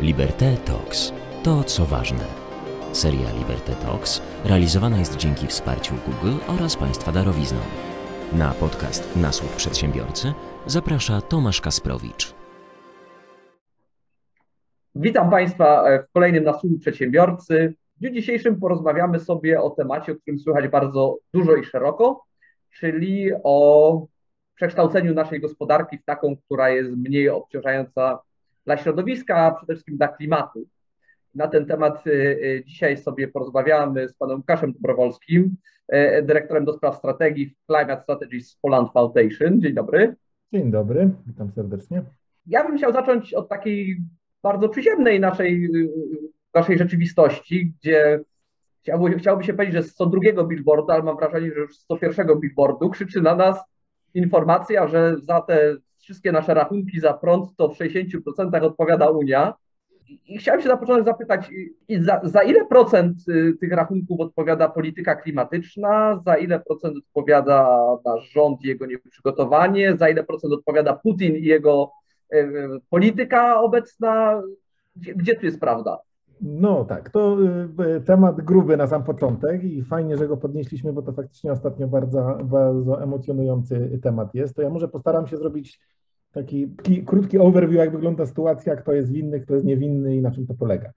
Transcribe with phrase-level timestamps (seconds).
[0.00, 1.12] Liberté Talks.
[1.42, 2.24] To, co ważne.
[2.92, 7.58] Seria Liberté Talks realizowana jest dzięki wsparciu Google oraz Państwa darowizną.
[8.32, 10.32] Na podcast Nasłuch Przedsiębiorcy
[10.66, 12.34] zaprasza Tomasz Kasprowicz.
[14.94, 17.74] Witam Państwa w kolejnym Nasłuchu Przedsiębiorcy.
[17.96, 22.24] W dniu dzisiejszym porozmawiamy sobie o temacie, o którym słychać bardzo dużo i szeroko,
[22.78, 24.06] czyli o
[24.54, 28.18] przekształceniu naszej gospodarki w taką, która jest mniej obciążająca
[28.70, 30.66] dla środowiska, a przede wszystkim dla klimatu.
[31.34, 35.56] Na ten temat y, y, dzisiaj sobie porozmawiamy z panem Łukaszem Dobrowolskim,
[35.94, 39.60] y, dyrektorem do spraw strategii w Climate Strategies Poland Foundation.
[39.60, 40.16] Dzień dobry.
[40.52, 42.02] Dzień dobry, witam serdecznie.
[42.46, 44.00] Ja bym chciał zacząć od takiej
[44.42, 45.70] bardzo przyziemnej naszej,
[46.54, 48.20] naszej rzeczywistości, gdzie
[48.82, 51.86] chciałby, chciałoby się powiedzieć, że z co drugiego billboardu, ale mam wrażenie, że już z
[51.86, 53.58] co pierwszego billboardu krzyczy na nas
[54.14, 59.54] informacja, że za te wszystkie nasze rachunki za prąd to w 60% odpowiada Unia.
[60.26, 61.50] I chciałem się na początek zapytać,
[62.00, 68.30] za, za, ile procent y, tych rachunków odpowiada polityka klimatyczna, za ile procent odpowiada nasz
[68.30, 71.92] rząd i jego nieprzygotowanie, za ile procent odpowiada Putin i jego
[72.34, 74.42] y, polityka obecna?
[74.96, 75.98] Gdzie, gdzie tu jest prawda?
[76.42, 77.36] No tak, to
[77.96, 81.88] y, temat gruby na sam początek i fajnie, że go podnieśliśmy, bo to faktycznie ostatnio
[81.88, 84.56] bardzo, bardzo emocjonujący temat jest.
[84.56, 85.80] To ja może postaram się zrobić
[86.32, 90.30] taki, taki krótki overview, jak wygląda sytuacja, kto jest winny, kto jest niewinny i na
[90.30, 90.92] czym to polega.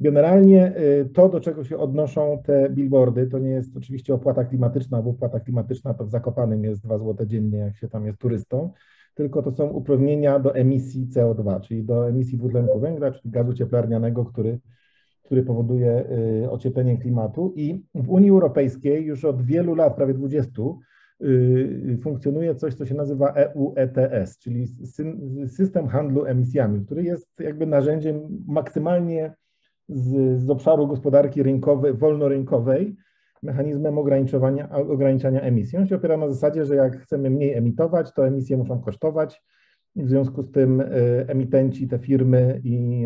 [0.00, 5.02] Generalnie y, to, do czego się odnoszą te billboardy, to nie jest oczywiście opłata klimatyczna,
[5.02, 8.70] bo opłata klimatyczna to w Zakopanym jest 2 zł dziennie, jak się tam jest turystą,
[9.14, 14.24] tylko to są uprawnienia do emisji CO2, czyli do emisji dwutlenku węgla, czyli gazu cieplarnianego,
[14.24, 14.58] który
[15.24, 16.04] który powoduje
[16.44, 17.52] y, ocieplenie klimatu.
[17.56, 20.62] I w Unii Europejskiej już od wielu lat, prawie 20,
[21.22, 24.66] y, funkcjonuje coś, co się nazywa EU ETS, czyli
[25.46, 29.34] system handlu emisjami, który jest jakby narzędziem maksymalnie
[29.88, 32.96] z, z obszaru gospodarki rynkowej, wolnorynkowej,
[33.42, 35.78] mechanizmem ograniczania, ograniczania emisji.
[35.78, 39.42] On się opiera na zasadzie, że jak chcemy mniej emitować, to emisje muszą kosztować,
[39.96, 40.84] w związku z tym e,
[41.28, 43.04] emitenci, te firmy i,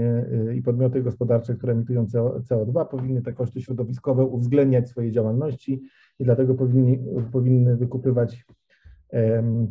[0.48, 2.04] e, i podmioty gospodarcze, które emitują
[2.48, 5.82] CO2, powinny te koszty środowiskowe uwzględniać w swojej działalności
[6.18, 6.98] i dlatego powinni,
[7.32, 8.44] powinny wykupywać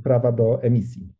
[0.04, 1.14] prawa do emisji.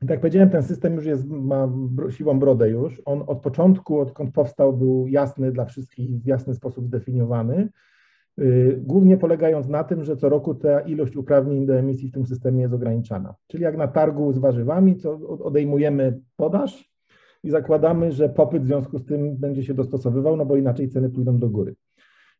[0.00, 1.68] Tak jak powiedziałem, ten system już jest, ma
[2.10, 3.02] siwą brodę już.
[3.04, 7.68] On od początku, odkąd powstał, był jasny dla wszystkich, w jasny sposób zdefiniowany.
[8.40, 12.26] Y, głównie polegając na tym, że co roku ta ilość uprawnień do emisji w tym
[12.26, 13.34] systemie jest ograniczana.
[13.46, 15.12] Czyli jak na targu z warzywami, co
[15.44, 16.90] odejmujemy podaż
[17.44, 21.10] i zakładamy, że popyt w związku z tym będzie się dostosowywał, no bo inaczej ceny
[21.10, 21.74] pójdą do góry.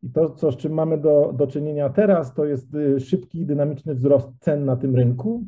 [0.02, 3.94] I to, co, z czym mamy do, do czynienia teraz, to jest y, szybki, dynamiczny
[3.94, 5.44] wzrost cen na tym rynku,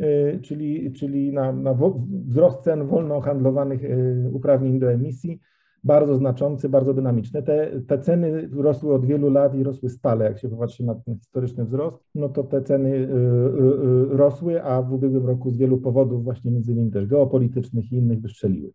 [0.00, 1.74] y, czyli, czyli na, na
[2.28, 3.80] wzrost cen wolno handlowanych
[4.32, 5.40] uprawnień do emisji
[5.84, 7.42] bardzo znaczący, bardzo dynamiczny.
[7.42, 10.24] Te, te ceny rosły od wielu lat i rosły stale.
[10.24, 14.62] Jak się popatrzy na ten historyczny wzrost, no to te ceny y, y, y, rosły,
[14.62, 18.70] a w ubiegłym roku z wielu powodów, właśnie między innymi też geopolitycznych i innych, wystrzeliły.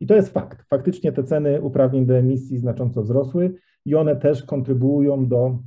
[0.00, 0.68] I to jest fakt.
[0.68, 5.58] Faktycznie te ceny uprawnień do emisji znacząco wzrosły i one też kontrybuują do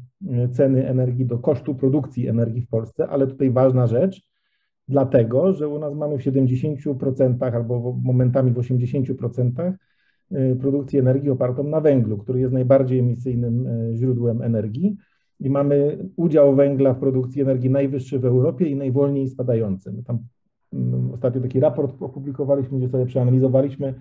[0.51, 4.29] ceny energii, do kosztu produkcji energii w Polsce, ale tutaj ważna rzecz,
[4.87, 9.77] dlatego, że u nas mamy w 70% albo momentami w 80% Y,
[10.59, 14.97] produkcji energii opartą na węglu, który jest najbardziej emisyjnym y, źródłem energii.
[15.39, 19.93] I mamy udział węgla w produkcji energii najwyższy w Europie i najwolniej spadający.
[19.93, 20.19] My tam
[20.73, 23.93] mm, ostatnio taki raport opublikowaliśmy, gdzie sobie przeanalizowaliśmy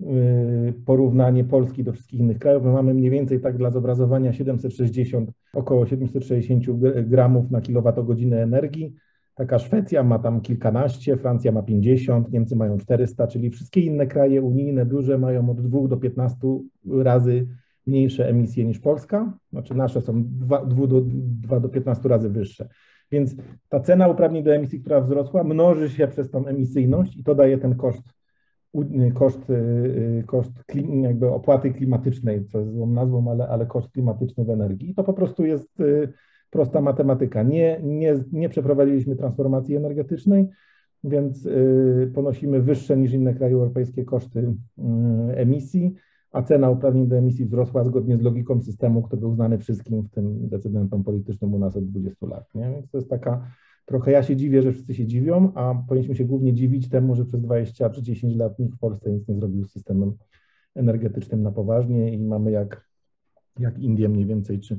[0.00, 2.64] y, porównanie Polski do wszystkich innych krajów.
[2.64, 6.64] My mamy mniej więcej tak dla zobrazowania 760, około 760
[7.04, 8.94] gramów na kilowatogodzinę energii.
[9.34, 14.42] Taka Szwecja ma tam kilkanaście, Francja ma 50, Niemcy mają 400, czyli wszystkie inne kraje
[14.42, 16.38] unijne duże mają od 2 do 15
[16.86, 17.46] razy
[17.86, 19.38] mniejsze emisje niż Polska.
[19.52, 22.68] Znaczy nasze są 2, 2, do, 2 do 15 razy wyższe.
[23.10, 23.36] Więc
[23.68, 27.58] ta cena uprawnień do emisji, która wzrosła, mnoży się przez tą emisyjność i to daje
[27.58, 28.02] ten koszt,
[29.14, 30.52] koszt, y, koszt
[31.02, 34.90] jakby opłaty klimatycznej, co jest złą nazwą, ale, ale koszt klimatyczny w energii.
[34.90, 36.12] I to po prostu jest y,
[36.54, 37.42] prosta matematyka.
[37.42, 40.48] Nie, nie, nie przeprowadziliśmy transformacji energetycznej,
[41.04, 44.82] więc y, ponosimy wyższe niż inne kraje europejskie koszty y,
[45.36, 45.94] emisji,
[46.32, 50.10] a cena uprawnień do emisji wzrosła zgodnie z logiką systemu, który był znany wszystkim, w
[50.10, 52.54] tym decydentom politycznym u nas od 20 lat.
[52.54, 52.70] Nie?
[52.70, 53.46] Więc to jest taka
[53.86, 57.24] trochę ja się dziwię, że wszyscy się dziwią, a powinniśmy się głównie dziwić temu, że
[57.24, 60.12] przez 20 czy 10 lat nikt w Polsce nic nie zrobił z systemem
[60.74, 62.93] energetycznym na poważnie i mamy jak
[63.58, 64.78] jak Indie mniej więcej, czy,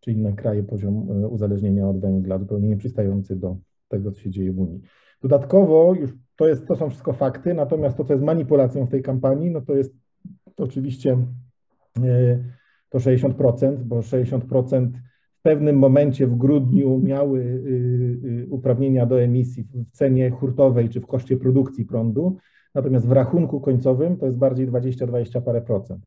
[0.00, 3.56] czy inne kraje, poziom e, uzależnienia od węgla zupełnie nieprzystający do
[3.88, 4.80] tego, co się dzieje w Unii.
[5.22, 9.02] Dodatkowo, już to, jest, to są wszystko fakty, natomiast to, co jest manipulacją w tej
[9.02, 9.94] kampanii, no to jest
[10.56, 11.18] oczywiście
[12.88, 14.90] to 60%, bo 60%
[15.38, 17.62] w pewnym momencie w grudniu miały
[18.50, 22.36] uprawnienia do emisji w cenie hurtowej czy w koszcie produkcji prądu,
[22.74, 26.06] natomiast w rachunku końcowym to jest bardziej 20-20 parę procent.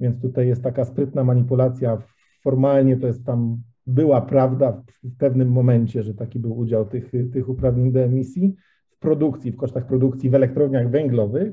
[0.00, 1.98] Więc tutaj jest taka sprytna manipulacja.
[2.42, 7.48] Formalnie to jest tam była prawda w pewnym momencie, że taki był udział tych, tych
[7.48, 8.56] uprawnień do emisji
[8.90, 11.52] w produkcji, w kosztach produkcji w elektrowniach węglowych,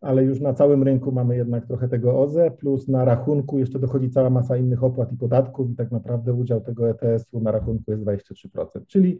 [0.00, 4.10] ale już na całym rynku mamy jednak trochę tego OZE, plus na rachunku jeszcze dochodzi
[4.10, 8.02] cała masa innych opłat i podatków i tak naprawdę udział tego ETS-u na rachunku jest
[8.02, 8.66] 23%.
[8.86, 9.18] Czyli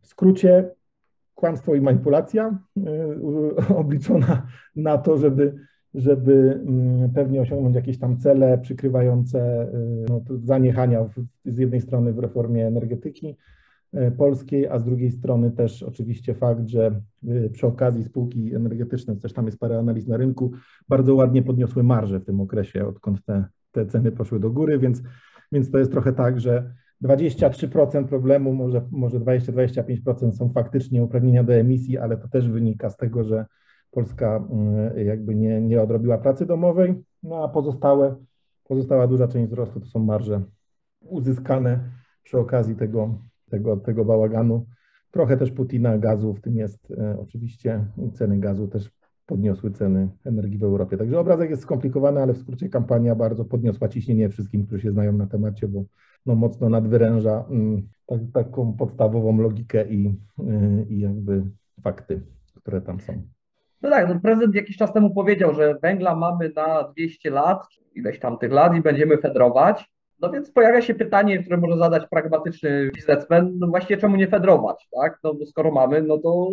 [0.00, 0.70] w skrócie
[1.34, 5.54] kłamstwo i manipulacja yy, obliczona na to, żeby
[5.94, 11.14] żeby mm, pewnie osiągnąć jakieś tam cele przykrywające y, no, zaniechania w,
[11.44, 13.36] z jednej strony w reformie energetyki
[13.94, 19.16] y, polskiej, a z drugiej strony też oczywiście fakt, że y, przy okazji spółki energetyczne,
[19.16, 20.52] też tam jest parę analiz na rynku,
[20.88, 25.02] bardzo ładnie podniosły marże w tym okresie, odkąd te, te ceny poszły do góry, więc,
[25.52, 31.52] więc to jest trochę tak, że 23% problemu, może, może 20-25% są faktycznie uprawnienia do
[31.52, 33.46] emisji, ale to też wynika z tego, że
[33.90, 38.16] Polska mm, jakby nie, nie odrobiła pracy domowej, no a pozostałe,
[38.64, 40.42] pozostała duża część wzrostu to są marże
[41.00, 41.90] uzyskane
[42.22, 43.18] przy okazji tego,
[43.50, 44.66] tego, tego bałaganu.
[45.10, 47.84] Trochę też Putina gazu, w tym jest e, oczywiście
[48.14, 48.90] ceny gazu też
[49.26, 50.96] podniosły ceny energii w Europie.
[50.96, 55.12] Także obrazek jest skomplikowany, ale w skrócie kampania bardzo podniosła ciśnienie wszystkim, którzy się znają
[55.12, 55.84] na temacie, bo
[56.26, 60.08] no, mocno nadwyręża mm, tak, taką podstawową logikę i,
[60.40, 61.42] y, i jakby
[61.82, 62.22] fakty,
[62.54, 63.22] które tam są.
[63.82, 67.62] No tak, no prezydent jakiś czas temu powiedział, że węgla mamy na 200 lat,
[67.94, 69.90] ileś tam tych lat i będziemy fedrować.
[70.20, 74.88] No więc pojawia się pytanie, które może zadać pragmatyczny biznesmen, no właśnie czemu nie fedrować,
[75.00, 75.18] tak?
[75.24, 76.48] No skoro mamy, no to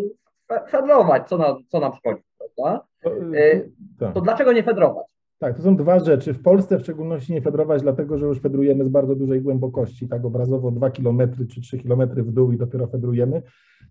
[0.69, 2.85] fedrować, co, na, co nam szkodzi, prawda?
[3.03, 3.61] To, e,
[3.99, 4.13] tak.
[4.13, 5.05] to dlaczego nie fedrować?
[5.39, 6.33] Tak, to są dwa rzeczy.
[6.33, 10.25] W Polsce w szczególności nie fedrować, dlatego że już fedrujemy z bardzo dużej głębokości, tak
[10.25, 11.21] obrazowo 2 km
[11.53, 13.41] czy 3 km w dół i dopiero fedrujemy,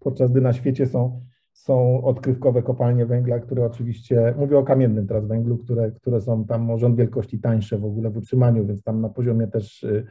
[0.00, 1.20] podczas gdy na świecie są
[1.66, 6.70] są odkrywkowe kopalnie węgla, które oczywiście, mówię o kamiennym teraz węglu, które, które są tam
[6.70, 10.06] o rząd wielkości tańsze w ogóle w utrzymaniu, więc tam na poziomie też y,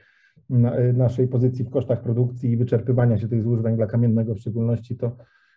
[0.51, 4.97] y, naszej pozycji w kosztach produkcji i wyczerpywania się tych złóż węgla kamiennego w szczególności,
[4.97, 5.11] to,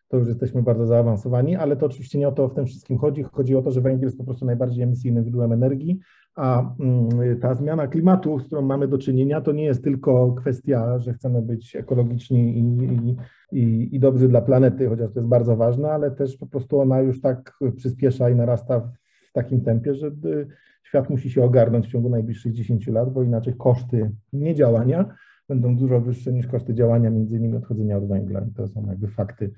[0.08, 3.22] to już jesteśmy bardzo zaawansowani, ale to oczywiście nie o to w tym wszystkim chodzi.
[3.22, 5.98] Chodzi o to, że węgiel jest po prostu najbardziej emisyjnym źródłem energii,
[6.38, 10.98] a mm, ta zmiana klimatu, z którą mamy do czynienia, to nie jest tylko kwestia,
[10.98, 13.16] że chcemy być ekologiczni i,
[13.52, 17.00] i, i, dobrzy dla planety, chociaż to jest bardzo ważne, ale też po prostu ona
[17.00, 18.80] już tak przyspiesza i narasta
[19.28, 20.46] w takim tempie, że y,
[20.82, 25.14] świat musi się ogarnąć w ciągu najbliższych 10 lat, bo inaczej koszty niedziałania
[25.48, 28.40] będą dużo wyższe niż koszty działania, między innymi odchodzenia od węgla.
[28.40, 29.52] I to są jakby fakty.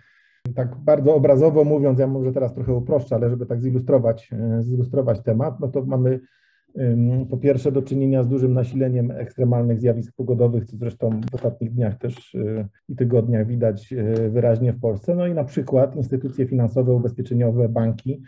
[0.54, 5.22] Tak bardzo obrazowo mówiąc, ja może teraz trochę uproszczę, ale żeby tak zilustrować, y, zilustrować
[5.22, 6.20] temat, no to mamy
[7.30, 11.98] po pierwsze do czynienia z dużym nasileniem ekstremalnych zjawisk pogodowych, co zresztą w ostatnich dniach
[11.98, 15.14] też y, i tygodniach widać y, wyraźnie w Polsce.
[15.14, 18.22] No i na przykład instytucje finansowe, ubezpieczeniowe, banki,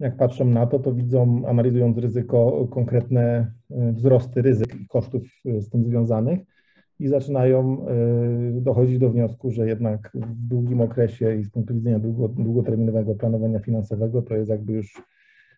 [0.00, 5.70] jak patrzą na to, to widzą, analizując ryzyko, konkretne y, wzrosty ryzyk i kosztów z
[5.70, 6.40] tym związanych
[6.98, 7.86] i zaczynają
[8.52, 13.58] dochodzić do wniosku, że jednak w długim okresie i z punktu widzenia długo, długoterminowego planowania
[13.58, 15.02] finansowego to jest jakby już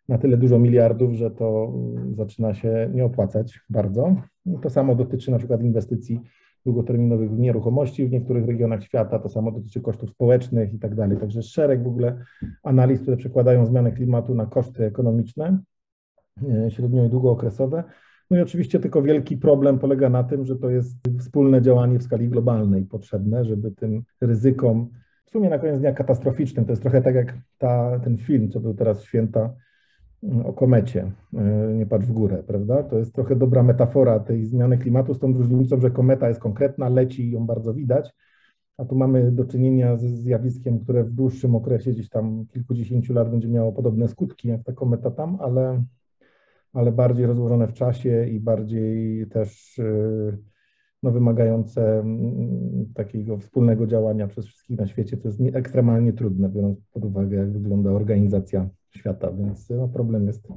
[0.08, 1.72] na tyle dużo miliardów, że to
[2.16, 4.16] zaczyna się nie opłacać bardzo.
[4.62, 6.20] To samo dotyczy na przykład inwestycji
[6.64, 11.18] długoterminowych w nieruchomości w niektórych regionach świata, to samo dotyczy kosztów społecznych i tak dalej.
[11.18, 12.18] Także szereg w ogóle
[12.62, 15.58] analiz, które przekładają zmianę klimatu na koszty ekonomiczne,
[16.50, 17.84] e, średnio i długookresowe.
[18.30, 22.02] No i oczywiście tylko wielki problem polega na tym, że to jest wspólne działanie w
[22.02, 24.90] skali globalnej potrzebne, żeby tym ryzykom,
[25.24, 28.60] w sumie na koniec dnia katastroficznym, to jest trochę tak jak ta, ten film, co
[28.60, 29.54] był teraz święta,
[30.44, 32.82] o komecie, e, nie patrz w górę, prawda?
[32.82, 36.88] To jest trochę dobra metafora tej zmiany klimatu z tą różnicą, że kometa jest konkretna,
[36.88, 38.14] leci i ją bardzo widać,
[38.78, 43.30] a tu mamy do czynienia z zjawiskiem, które w dłuższym okresie, gdzieś tam kilkudziesięciu lat
[43.30, 45.84] będzie miało podobne skutki jak ta kometa tam, ale,
[46.72, 50.36] ale bardziej rozłożone w czasie i bardziej też e,
[51.02, 56.78] no, wymagające mm, takiego wspólnego działania przez wszystkich na świecie, to jest ekstremalnie trudne, biorąc
[56.92, 60.48] pod uwagę, jak wygląda organizacja świata, więc no, problem jest,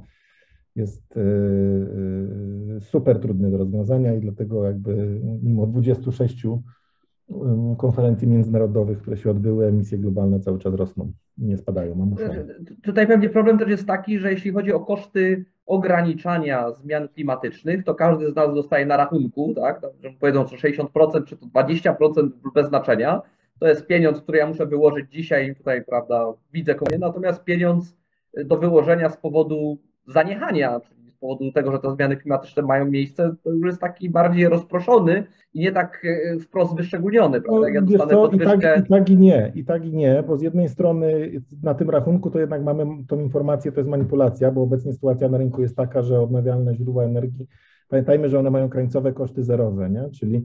[0.76, 6.46] jest yy, super trudny do rozwiązania i dlatego jakby mimo 26
[7.78, 12.24] konferencji międzynarodowych, które się odbyły, emisje globalne cały czas rosną, nie spadają, muszą.
[12.82, 17.94] Tutaj pewnie problem też jest taki, że jeśli chodzi o koszty ograniczania zmian klimatycznych, to
[17.94, 22.68] każdy z nas dostaje na rachunku, tak, że powiedzą, że 60% czy to 20% bez
[22.68, 23.22] znaczenia,
[23.58, 27.96] to jest pieniądz, który ja muszę wyłożyć dzisiaj, tutaj, prawda, widzę, natomiast pieniądz
[28.44, 33.50] do wyłożenia z powodu zaniechania, czyli powodu tego, że te zmiany klimatyczne mają miejsce, to
[33.50, 37.66] już jest taki bardziej rozproszony i nie tak e, wprost wyszczególniony, prawda?
[37.66, 38.58] Jak ja dostanę co, i, podwyżkę...
[38.58, 41.30] tak, I tak i nie, i tak i nie, bo z jednej strony
[41.62, 45.38] na tym rachunku to jednak mamy tą informację, to jest manipulacja, bo obecnie sytuacja na
[45.38, 47.46] rynku jest taka, że odnawialne źródła energii,
[47.88, 50.10] pamiętajmy, że one mają krańcowe koszty zerowe, nie?
[50.10, 50.44] czyli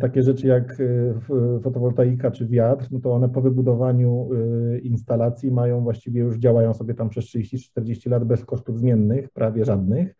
[0.00, 1.14] takie rzeczy jak y,
[1.62, 6.94] fotowoltaika czy wiatr, no to one po wybudowaniu y, instalacji mają właściwie już działają sobie
[6.94, 10.16] tam przez 30-40 lat bez kosztów zmiennych, prawie żadnych.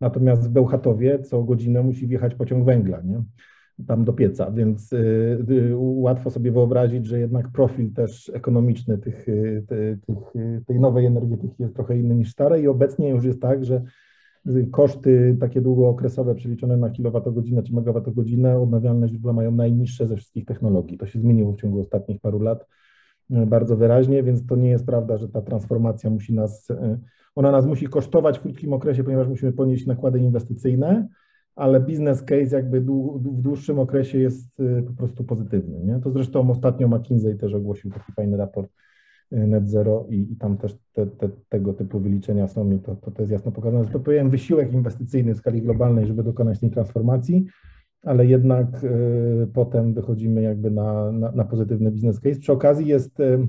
[0.00, 3.22] Natomiast w Bełchatowie co godzinę musi wjechać pociąg węgla, nie?
[3.86, 4.96] tam do pieca, więc y,
[5.50, 9.64] y, łatwo sobie wyobrazić, że jednak profil też ekonomiczny tych, y,
[10.06, 13.64] tych, y, tej nowej energetyki jest trochę inny niż starej i obecnie już jest tak,
[13.64, 13.82] że y,
[14.70, 20.98] koszty takie długookresowe przeliczone na kilowatogodzinę czy megawattogodzinę odnawialne źródła mają najniższe ze wszystkich technologii.
[20.98, 22.66] To się zmieniło w ciągu ostatnich paru lat
[23.30, 26.98] y, bardzo wyraźnie, więc to nie jest prawda, że ta transformacja musi nas, y,
[27.34, 31.08] ona nas musi kosztować w krótkim okresie, ponieważ musimy ponieść nakłady inwestycyjne,
[31.56, 35.84] ale biznes case jakby w dłuższym okresie jest y, po prostu pozytywny.
[35.84, 36.00] Nie?
[36.00, 38.70] To zresztą ostatnio McKinsey też ogłosił taki fajny raport
[39.30, 43.10] Net Zero i, i tam też te, te, tego typu wyliczenia są i to, to,
[43.10, 43.86] to jest jasno pokazane.
[43.86, 47.46] To powiem wysiłek inwestycyjny w skali globalnej, żeby dokonać tej transformacji,
[48.02, 52.40] ale jednak y, potem wychodzimy jakby na, na, na pozytywny biznes case.
[52.40, 53.48] Przy okazji jest y,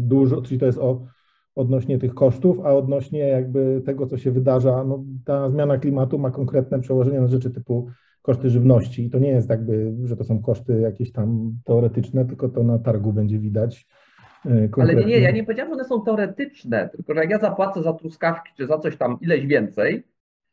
[0.00, 1.06] dużo, czyli to jest o
[1.54, 6.30] odnośnie tych kosztów, a odnośnie jakby tego, co się wydarza, no, ta zmiana klimatu ma
[6.30, 7.88] konkretne przełożenie na rzeczy typu
[8.22, 9.04] koszty żywności.
[9.04, 12.78] I to nie jest jakby, że to są koszty jakieś tam teoretyczne, tylko to na
[12.78, 13.86] targu będzie widać.
[14.46, 17.38] E, Ale nie, nie, ja nie powiedziałem, że one są teoretyczne, tylko że jak ja
[17.38, 20.04] zapłacę za truskawki czy za coś tam ileś więcej,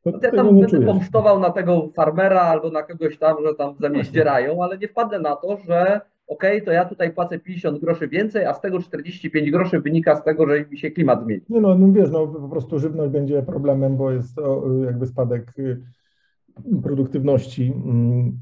[0.03, 0.85] To to ja tam będę czujesz.
[0.85, 4.87] pomsztował na tego farmera albo na kogoś tam, że tam ze mnie zdzierają, ale nie
[4.87, 8.79] wpadnę na to, że okej, to ja tutaj płacę 50 groszy więcej, a z tego
[8.81, 11.41] 45 groszy wynika z tego, że mi się klimat zmieni.
[11.49, 15.59] Nie no, no wiesz, no po prostu żywność będzie problemem, bo jest o, jakby spadek
[15.59, 15.81] y,
[16.83, 18.39] produktywności mm,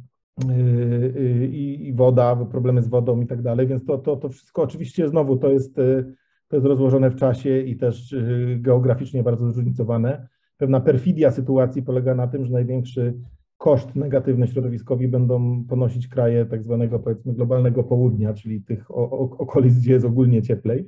[1.51, 5.09] i, i woda, problemy z wodą i tak dalej, więc to, to, to wszystko oczywiście
[5.09, 6.13] znowu to jest, y,
[6.47, 10.27] to jest rozłożone w czasie i też y, geograficznie bardzo zróżnicowane.
[10.57, 13.13] Pewna perfidia sytuacji polega na tym, że największy
[13.57, 19.93] koszt negatywny środowiskowi będą ponosić kraje tak zwanego powiedzmy globalnego południa, czyli tych okolic, gdzie
[19.93, 20.87] jest ogólnie cieplej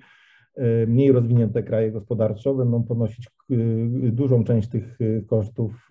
[0.87, 3.55] mniej rozwinięte kraje gospodarczo będą ponosić e,
[4.11, 5.89] dużą część tych e, kosztów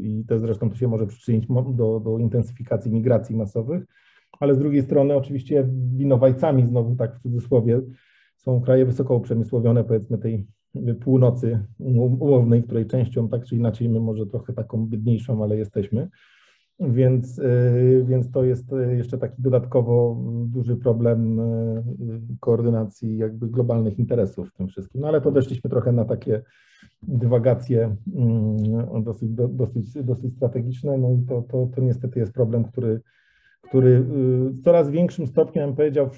[0.00, 3.84] i to zresztą to się może przyczynić do, do intensyfikacji migracji masowych,
[4.40, 7.80] ale z drugiej strony oczywiście winowajcami, znowu tak w cudzysłowie,
[8.36, 10.46] są kraje wysoko uprzemysłowione, powiedzmy tej
[11.00, 16.08] północy um- umownej, której częścią tak czy inaczej my może trochę taką biedniejszą, ale jesteśmy.
[16.80, 20.16] Więc, y, więc to jest y, jeszcze taki dodatkowo
[20.46, 21.82] duży problem y,
[22.40, 25.00] koordynacji jakby globalnych interesów w tym wszystkim.
[25.00, 26.42] No ale to weszliśmy trochę na takie
[27.02, 30.98] dywagacje mm, dosyć, do- dosyć, dosyć strategiczne.
[30.98, 33.00] No i to, to, to niestety jest problem, który,
[33.62, 36.10] który w coraz większym stopniu, bym powiedział,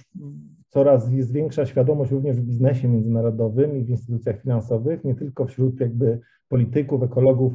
[0.68, 5.80] coraz jest większa świadomość również w biznesie międzynarodowym i w instytucjach finansowych, nie tylko wśród
[5.80, 7.52] jakby polityków, ekologów,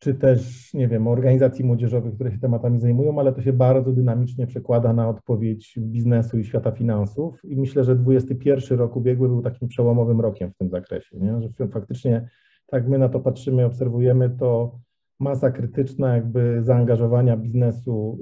[0.00, 4.46] czy też, nie wiem, organizacji młodzieżowych, które się tematami zajmują, ale to się bardzo dynamicznie
[4.46, 7.44] przekłada na odpowiedź biznesu i świata finansów.
[7.44, 11.40] I myślę, że 21 rok ubiegły był takim przełomowym rokiem w tym zakresie, nie?
[11.40, 12.28] że faktycznie
[12.66, 14.78] tak my na to patrzymy, obserwujemy, to
[15.20, 18.18] masa krytyczna jakby zaangażowania biznesu,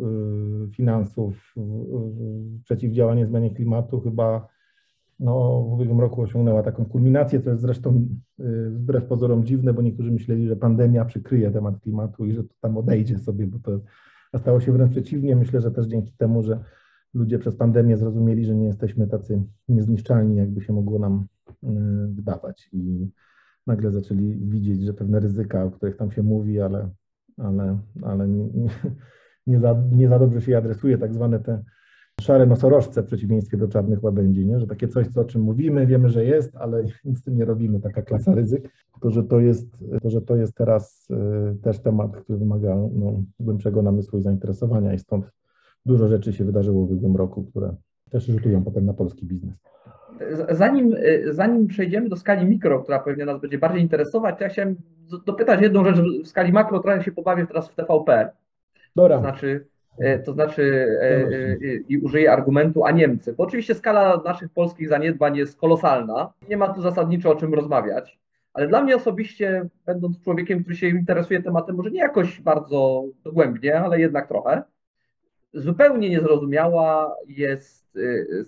[0.66, 4.48] y, finansów w, przeciwdziałanie zmianie klimatu chyba
[5.18, 8.08] no, w ubiegłym roku osiągnęła taką kulminację, co jest zresztą
[8.40, 12.54] y, wbrew pozorom dziwne, bo niektórzy myśleli, że pandemia przykryje temat klimatu i że to
[12.60, 13.80] tam odejdzie sobie, bo to
[14.32, 15.36] a stało się wręcz przeciwnie.
[15.36, 16.64] Myślę, że też dzięki temu, że
[17.14, 21.66] ludzie przez pandemię zrozumieli, że nie jesteśmy tacy niezniszczalni, jakby się mogło nam y,
[22.14, 23.10] wydawać i
[23.66, 26.90] nagle zaczęli widzieć, że pewne ryzyka, o których tam się mówi, ale,
[27.36, 28.48] ale, ale nie,
[29.46, 31.62] nie, za, nie za dobrze się je adresuje, tak zwane te
[32.20, 34.60] szare nosorożce w przeciwieństwie do czarnych łabędzi, nie?
[34.60, 37.44] że takie coś, co, o czym mówimy, wiemy, że jest, ale nic z tym nie
[37.44, 38.68] robimy, taka klasa ryzyk.
[39.00, 43.22] To, że to jest, to, że to jest teraz y, też temat, który wymaga no,
[43.40, 45.30] głębszego namysłu i zainteresowania i stąd
[45.86, 47.74] dużo rzeczy się wydarzyło w ubiegłym roku, które
[48.10, 49.54] też rzutują potem na polski biznes.
[50.50, 50.94] Zanim,
[51.30, 54.76] zanim przejdziemy do skali mikro, która pewnie nas będzie bardziej interesować, to ja chciałem
[55.26, 58.30] dopytać jedną rzecz w skali makro, trochę się pobawię teraz w TVP.
[58.96, 59.16] Dobra.
[59.16, 59.66] To znaczy,
[60.24, 60.86] to znaczy
[61.88, 63.32] i użyję argumentu, a Niemcy.
[63.32, 66.32] Bo oczywiście skala naszych polskich zaniedbań jest kolosalna.
[66.48, 68.18] Nie ma tu zasadniczo o czym rozmawiać.
[68.52, 73.80] Ale dla mnie osobiście, będąc człowiekiem, który się interesuje tematem, może nie jakoś bardzo dogłębnie,
[73.80, 74.62] ale jednak trochę,
[75.54, 77.98] zupełnie niezrozumiała jest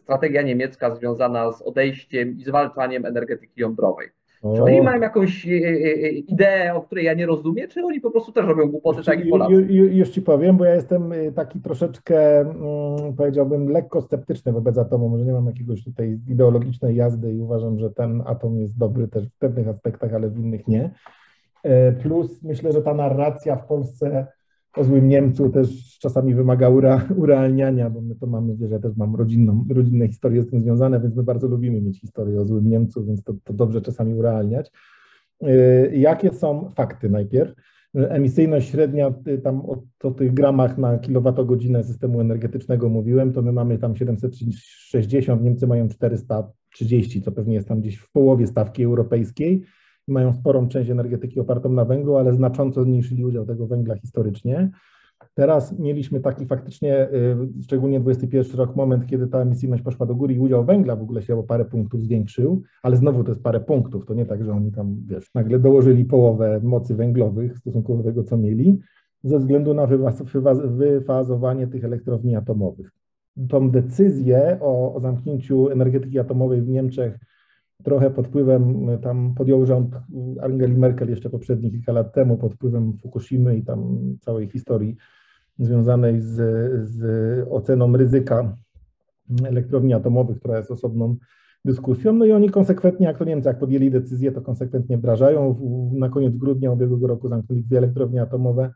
[0.03, 4.09] strategia niemiecka związana z odejściem i zwalczaniem energetyki jądrowej.
[4.43, 4.57] O.
[4.57, 8.11] Czy oni mają jakąś e, e, ideę, o której ja nie rozumiem, czy oni po
[8.11, 9.53] prostu też robią głupoty, tak jak i Polacy?
[9.53, 14.79] Ju, ju, już ci powiem, bo ja jestem taki troszeczkę, mm, powiedziałbym, lekko sceptyczny wobec
[14.79, 15.09] atomu.
[15.09, 19.29] Może nie mam jakiegoś tutaj ideologicznej jazdy i uważam, że ten atom jest dobry też
[19.29, 20.91] w pewnych aspektach, ale w innych nie.
[21.63, 24.27] E, Plus myślę, że ta narracja w Polsce
[24.77, 28.97] o złym Niemcu też czasami wymaga ura, urealniania, bo my to mamy, wiesz, ja też
[28.97, 32.71] mam rodzinną, rodzinne historie z tym związane, więc my bardzo lubimy mieć historię o złym
[32.71, 34.73] Niemcu, więc to, to dobrze czasami urealniać.
[35.43, 37.55] E, Jakie są fakty najpierw?
[37.95, 43.53] Emisyjność średnia, y, tam o, o tych gramach na kilowatogodzinę systemu energetycznego mówiłem, to my
[43.53, 49.63] mamy tam 760, Niemcy mają 430, co pewnie jest tam gdzieś w połowie stawki europejskiej.
[50.11, 54.71] Mają sporą część energetyki opartą na węglu, ale znacząco zmniejszyli udział tego węgla historycznie.
[55.35, 57.09] Teraz mieliśmy taki faktycznie,
[57.59, 61.03] y, szczególnie 21 rok, moment, kiedy ta emisyjność poszła do góry i udział węgla w
[61.03, 64.45] ogóle się o parę punktów zwiększył, ale znowu to jest parę punktów, to nie tak,
[64.45, 68.79] że oni tam, wiesz, nagle dołożyli połowę mocy węglowych w stosunku do tego, co mieli,
[69.25, 69.87] ze względu na
[70.65, 72.91] wyfazowanie tych elektrowni atomowych.
[73.49, 77.19] Tą decyzję o, o zamknięciu energetyki atomowej w Niemczech
[77.83, 79.97] trochę pod wpływem, y, tam podjął rząd
[80.43, 84.97] Angeli Merkel jeszcze poprzedni kilka lat temu, pod wpływem Fukushimy i tam całej historii
[85.59, 86.35] związanej z,
[86.89, 87.03] z
[87.51, 88.57] oceną ryzyka
[89.45, 91.17] elektrowni atomowych, która jest osobną
[91.65, 92.13] dyskusją.
[92.13, 95.61] No i oni konsekwentnie, jak to Niemcy, jak podjęli decyzję, to konsekwentnie wdrażają.
[95.93, 98.73] Na koniec grudnia ubiegłego roku zamknęli dwie elektrownie atomowe.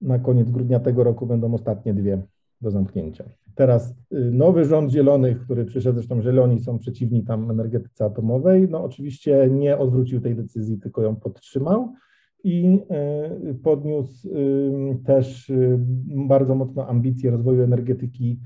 [0.00, 2.22] Na koniec grudnia tego roku będą ostatnie dwie
[2.60, 3.24] do zamknięcia.
[3.54, 3.94] Teraz y,
[4.32, 9.78] nowy rząd zielonych, który przyszedł, zresztą zieloni są przeciwni tam energetyce atomowej, no oczywiście nie
[9.78, 11.92] odwrócił tej decyzji, tylko ją podtrzymał
[12.44, 12.78] i
[13.50, 15.52] y, podniósł y, też
[16.06, 18.40] bardzo mocno ambicje rozwoju energetyki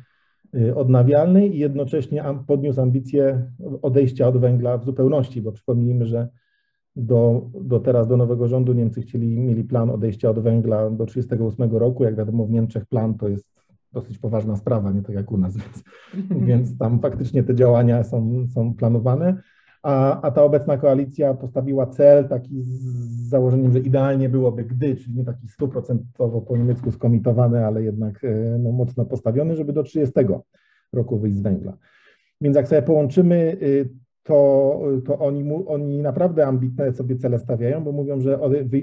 [0.75, 3.51] odnawialnej i jednocześnie podniósł ambicje
[3.83, 6.29] odejścia od węgla w zupełności, bo przypomnijmy, że
[6.97, 11.77] do, do teraz, do nowego rządu Niemcy chcieli, mieli plan odejścia od węgla do 1938
[11.77, 12.05] roku.
[12.05, 13.64] Jak wiadomo, w Niemczech plan to jest
[13.95, 15.85] dosyć poważna sprawa, nie tak jak u nas, więc,
[16.45, 19.43] więc tam faktycznie te działania są, są planowane.
[19.83, 25.17] A, a ta obecna koalicja postawiła cel taki z założeniem, że idealnie byłoby gdy, czyli
[25.17, 30.15] nie taki stuprocentowo po niemiecku skomitowany, ale jednak e, no, mocno postawiony, żeby do 30
[30.93, 31.77] roku wyjść z węgla.
[32.41, 33.89] Więc jak sobie połączymy, y,
[34.23, 38.41] to, to oni, mu- oni naprawdę ambitne sobie cele stawiają, bo mówią, że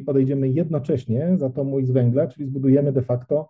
[0.08, 3.50] odejdziemy jednocześnie z atomu i z węgla, czyli zbudujemy de facto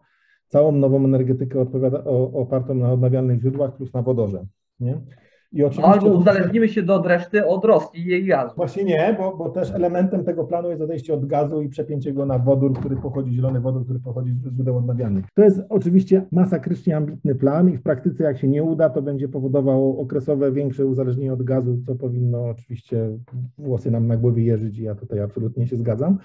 [0.52, 4.46] całą nową energetykę odpowiada, o, opartą na odnawialnych źródłach plus na wodorze.
[4.80, 5.02] Nie?
[5.54, 8.56] I oczywiście albo uzależnimy się do reszty od Rosji i jej gazu.
[8.56, 12.26] Właśnie nie, bo, bo też elementem tego planu jest odejście od gazu i przepięcie go
[12.26, 15.26] na wodór, który pochodzi, zielony wodór, który pochodzi z źródeł odnawialnych.
[15.36, 19.30] To jest oczywiście masakrycznie ambitny plan i w praktyce jak się nie uda, to będzie
[19.30, 23.18] powodowało okresowe większe uzależnienie od gazu, co powinno oczywiście
[23.58, 26.18] włosy nam na głowie jeżyć i ja tutaj absolutnie się zgadzam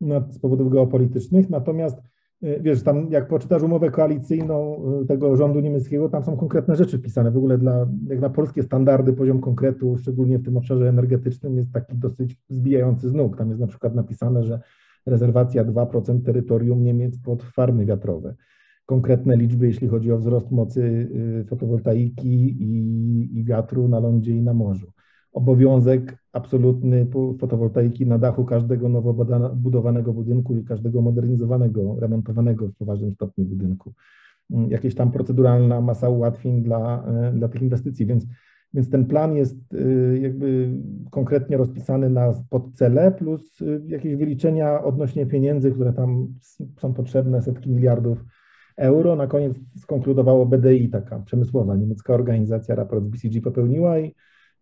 [0.00, 1.50] no, z powodów geopolitycznych.
[1.50, 2.13] Natomiast
[2.60, 7.30] wiesz, tam jak poczytasz umowę koalicyjną y, tego rządu niemieckiego, tam są konkretne rzeczy wpisane.
[7.30, 11.72] W ogóle dla, jak na polskie standardy poziom konkretu, szczególnie w tym obszarze energetycznym, jest
[11.72, 13.36] taki dosyć zbijający z nóg.
[13.36, 14.60] Tam jest na przykład napisane, że
[15.06, 18.34] rezerwacja 2% terytorium Niemiec pod farmy wiatrowe.
[18.86, 20.80] Konkretne liczby, jeśli chodzi o wzrost mocy
[21.40, 24.86] y, fotowoltaiki i, i wiatru na lądzie i na morzu.
[25.34, 27.06] Obowiązek absolutny
[27.38, 29.12] fotowoltaiki na dachu każdego nowo
[29.54, 33.92] budowanego budynku i każdego modernizowanego, remontowanego w poważnym stopniu budynku.
[34.50, 38.26] Mm, Jakieś tam proceduralna masa ułatwień dla, e, dla tych inwestycji, więc,
[38.74, 40.70] więc ten plan jest y, jakby
[41.10, 46.28] konkretnie rozpisany na podcele plus y, jakieś wyliczenia odnośnie pieniędzy, które tam
[46.78, 48.24] są potrzebne, setki miliardów
[48.76, 49.16] euro.
[49.16, 54.14] Na koniec skonkludowało BDI, taka przemysłowa niemiecka organizacja, raport z BCG popełniła i,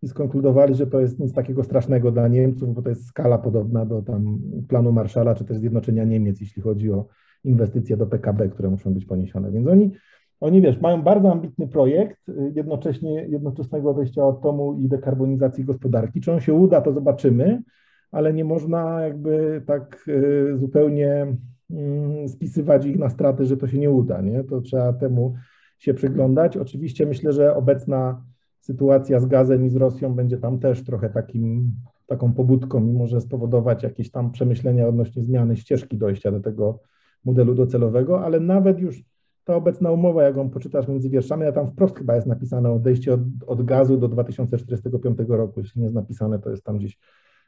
[0.03, 3.85] i skonkludowali, że to jest nic takiego strasznego dla Niemców, bo to jest skala podobna
[3.85, 7.07] do tam planu Marszala, czy też zjednoczenia Niemiec, jeśli chodzi o
[7.43, 9.51] inwestycje do PKB, które muszą być poniesione.
[9.51, 9.91] Więc oni,
[10.39, 12.19] oni wiesz, mają bardzo ambitny projekt
[12.55, 16.21] jednocześnie, jednoczesnego odejścia od atomu i dekarbonizacji gospodarki.
[16.21, 17.63] Czy on się uda, to zobaczymy,
[18.11, 21.35] ale nie można jakby tak y, zupełnie
[21.71, 24.43] mm, spisywać ich na straty, że to się nie uda, nie?
[24.43, 25.33] To trzeba temu
[25.77, 26.57] się przyglądać.
[26.57, 28.21] Oczywiście myślę, że obecna
[28.63, 31.73] sytuacja z gazem i z Rosją będzie tam też trochę takim,
[32.05, 36.79] taką pobudką i może spowodować jakieś tam przemyślenia odnośnie zmiany ścieżki dojścia do tego
[37.25, 39.03] modelu docelowego, ale nawet już
[39.43, 43.13] ta obecna umowa, jak ją poczytasz między wierszami, a tam wprost chyba jest napisane odejście
[43.13, 45.59] od, od gazu do 2045 roku.
[45.59, 46.99] Jeśli nie jest napisane, to jest tam gdzieś,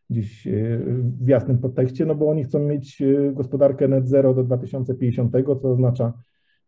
[0.10, 0.80] gdzieś yy,
[1.22, 5.72] w jasnym podtekście, no bo oni chcą mieć yy, gospodarkę net zero do 2050, co
[5.72, 6.14] oznacza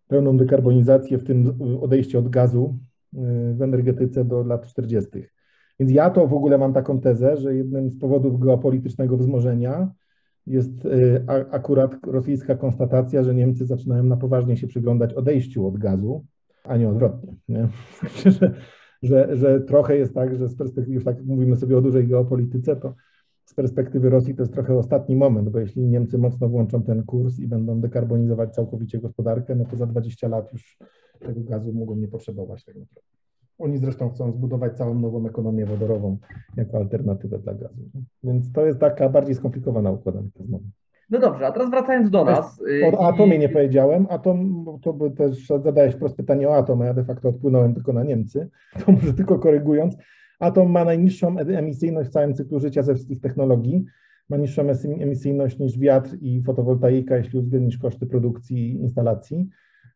[0.08, 2.78] pełną dekarbonizację, w tym odejście od gazu
[3.54, 5.10] w energetyce do lat 40.
[5.80, 9.92] Więc ja to w ogóle mam taką tezę, że jednym z powodów geopolitycznego wzmożenia
[10.48, 16.26] jest y, akurat rosyjska konstatacja, że Niemcy zaczynają na poważnie się przyglądać odejściu od gazu,
[16.64, 17.36] a nie odwrotnie.
[17.50, 17.68] Nie?
[18.40, 18.52] że,
[19.04, 22.76] że, że trochę jest tak, że z perspektywy, już tak mówimy sobie o dużej geopolityce,
[22.76, 22.94] to
[23.46, 27.40] z perspektywy Rosji to jest trochę ostatni moment, bo jeśli Niemcy mocno włączą ten kurs
[27.40, 30.78] i będą dekarbonizować całkowicie gospodarkę, no to za 20 lat już
[31.20, 33.12] tego gazu mogą nie potrzebować tak naprawdę.
[33.58, 36.18] Oni zresztą chcą zbudować całą nową ekonomię wodorową
[36.58, 37.90] jako alternatywę dla gazu.
[38.24, 40.66] Więc to jest taka bardziej skomplikowana układanka znowu.
[41.10, 42.62] No dobrze, a teraz wracając do nas.
[42.62, 44.08] Y, o atomie nie powiedziałem.
[44.10, 47.94] Atom, to by też zadałeś wprost pytanie o atom, a ja de facto odpłynąłem tylko
[47.94, 48.50] na Niemcy.
[48.86, 49.98] To może tylko korygując.
[50.40, 53.86] Atom ma najniższą emisyjność w całym cyklu życia ze wszystkich technologii.
[54.30, 54.64] Ma niższą
[55.00, 59.50] emisyjność niż wiatr i fotowoltaika, jeśli uwzględnisz koszty produkcji i instalacji.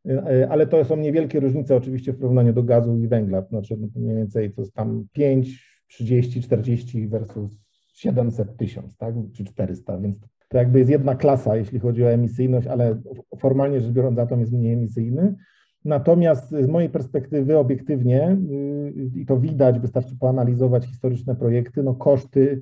[0.10, 3.42] Y, ale to są niewielkie różnice oczywiście w porównaniu do gazu i węgla.
[3.42, 7.60] Znaczy no mniej więcej to jest tam 5, 30, 40 versus
[7.94, 9.16] 700, 1000, tak?
[9.34, 10.18] Czy 400, więc
[10.50, 13.02] to jakby jest jedna klasa, jeśli chodzi o emisyjność, ale
[13.40, 15.36] formalnie rzecz biorąc atom jest mniej emisyjny.
[15.86, 22.62] Natomiast z mojej perspektywy obiektywnie, y, i to widać, wystarczy poanalizować historyczne projekty, no koszty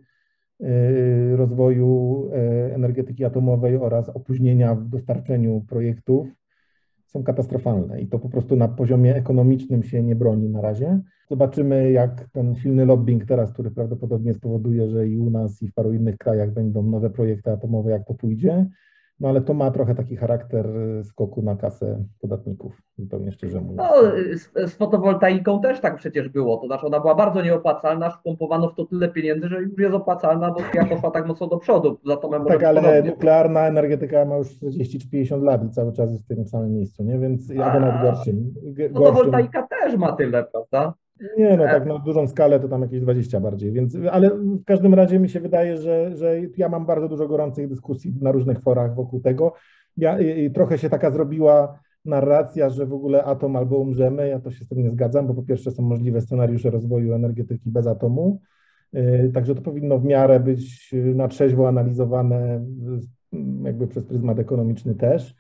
[0.62, 6.28] y, rozwoju y, energetyki atomowej oraz opóźnienia w dostarczeniu projektów
[7.10, 11.00] są katastrofalne i to po prostu na poziomie ekonomicznym się nie broni na razie.
[11.30, 15.74] Zobaczymy, jak ten silny lobbying teraz, który prawdopodobnie spowoduje, że i u nas, i w
[15.74, 18.66] paru innych krajach będą nowe projekty atomowe, jak to pójdzie.
[19.20, 23.78] No ale to ma trochę taki charakter y, skoku na kasę podatników, zupełnie szczerze mówiąc.
[23.78, 24.02] No,
[24.38, 26.58] z, z, fotowoltaiką też tak przecież było.
[26.58, 30.52] To znaczy ona była bardzo nieopłacalna, wpompowano w to tyle pieniędzy, że już jest opłacalna,
[30.52, 32.00] bo ja poszła tak mocno do przodu.
[32.06, 33.12] Za to tak, ale podobnie.
[33.12, 36.74] nuklearna energetyka ma już 40 czy 50 lat i cały czas jest w tym samym
[36.74, 37.20] miejscu, nie?
[37.20, 38.54] Więc ja nawet gorszym.
[38.94, 40.94] Fotowoltaika też ma tyle, prawda?
[41.38, 44.94] Nie, no tak na dużą skalę to tam jakieś 20 bardziej, więc, ale w każdym
[44.94, 48.96] razie mi się wydaje, że, że ja mam bardzo dużo gorących dyskusji na różnych forach
[48.96, 49.54] wokół tego.
[49.98, 54.28] Ja, i, trochę się taka zrobiła narracja, że w ogóle atom albo umrzemy.
[54.28, 57.72] Ja to się z tym nie zgadzam, bo po pierwsze są możliwe scenariusze rozwoju energetyki
[57.72, 58.42] bez atomu,
[58.94, 62.66] yy, także to powinno w miarę być na trzeźwo analizowane
[63.64, 65.36] jakby przez pryzmat ekonomiczny też.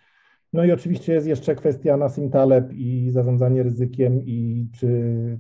[0.53, 4.88] No i oczywiście jest jeszcze kwestia Nassim Taleb i zarządzanie ryzykiem i czy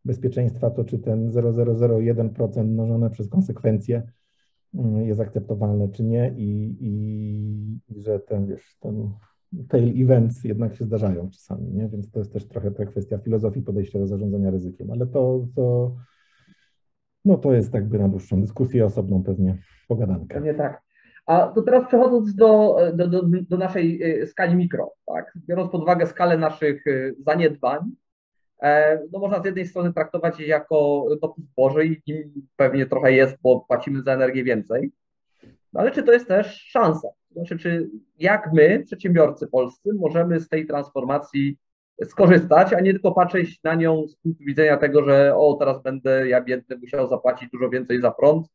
[0.06, 4.04] bezpieczeństwa, to czy ten 0,001% mnożone przez konsekwencje
[4.74, 6.92] mm, jest akceptowalne, czy nie i, i,
[7.90, 9.10] i że ten, wiesz, ten
[9.68, 11.90] tail events jednak się zdarzają czasami, nie?
[11.90, 15.96] Więc to jest też trochę ta kwestia filozofii podejścia do zarządzania ryzykiem, ale to, to
[17.26, 19.58] no to jest jakby na dłuższą dyskusję, osobną pewnie
[19.88, 20.36] pogadankę.
[20.36, 20.82] Pewnie tak.
[21.26, 25.34] A to teraz przechodząc do, do, do, do naszej e, skali mikro, tak?
[25.48, 27.80] biorąc pod uwagę skalę naszych e, zaniedbań,
[28.62, 32.02] e, no można z jednej strony traktować je jako dopust Boży i
[32.56, 34.92] pewnie trochę jest, bo płacimy za energię więcej,
[35.74, 37.08] no ale czy to jest też szansa?
[37.32, 41.58] Znaczy, czy jak my, przedsiębiorcy polscy, możemy z tej transformacji
[42.06, 46.28] skorzystać, a nie tylko patrzeć na nią z punktu widzenia tego, że o, teraz będę
[46.28, 48.48] ja biedny musiał zapłacić dużo więcej za prąd,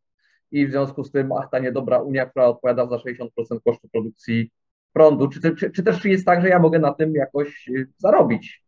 [0.51, 3.29] i w związku z tym, ach, ta niedobra Unia, która odpowiada za 60%
[3.65, 4.51] kosztu produkcji
[4.93, 8.65] prądu, czy, czy, czy też jest tak, że ja mogę na tym jakoś y, zarobić?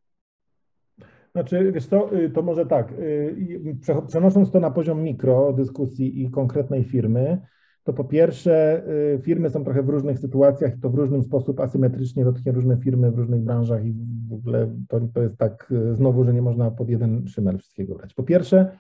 [1.32, 3.76] Znaczy, wiesz co, y, to może tak, y,
[4.08, 7.40] przenosząc to na poziom mikro dyskusji i konkretnej firmy,
[7.88, 8.82] to po pierwsze
[9.22, 13.10] firmy są trochę w różnych sytuacjach i to w różny sposób asymetrycznie dotyka różne firmy
[13.10, 13.94] w różnych branżach i
[14.28, 18.14] w ogóle to, to jest tak znowu, że nie można pod jeden szymel wszystkiego brać.
[18.14, 18.78] Po pierwsze,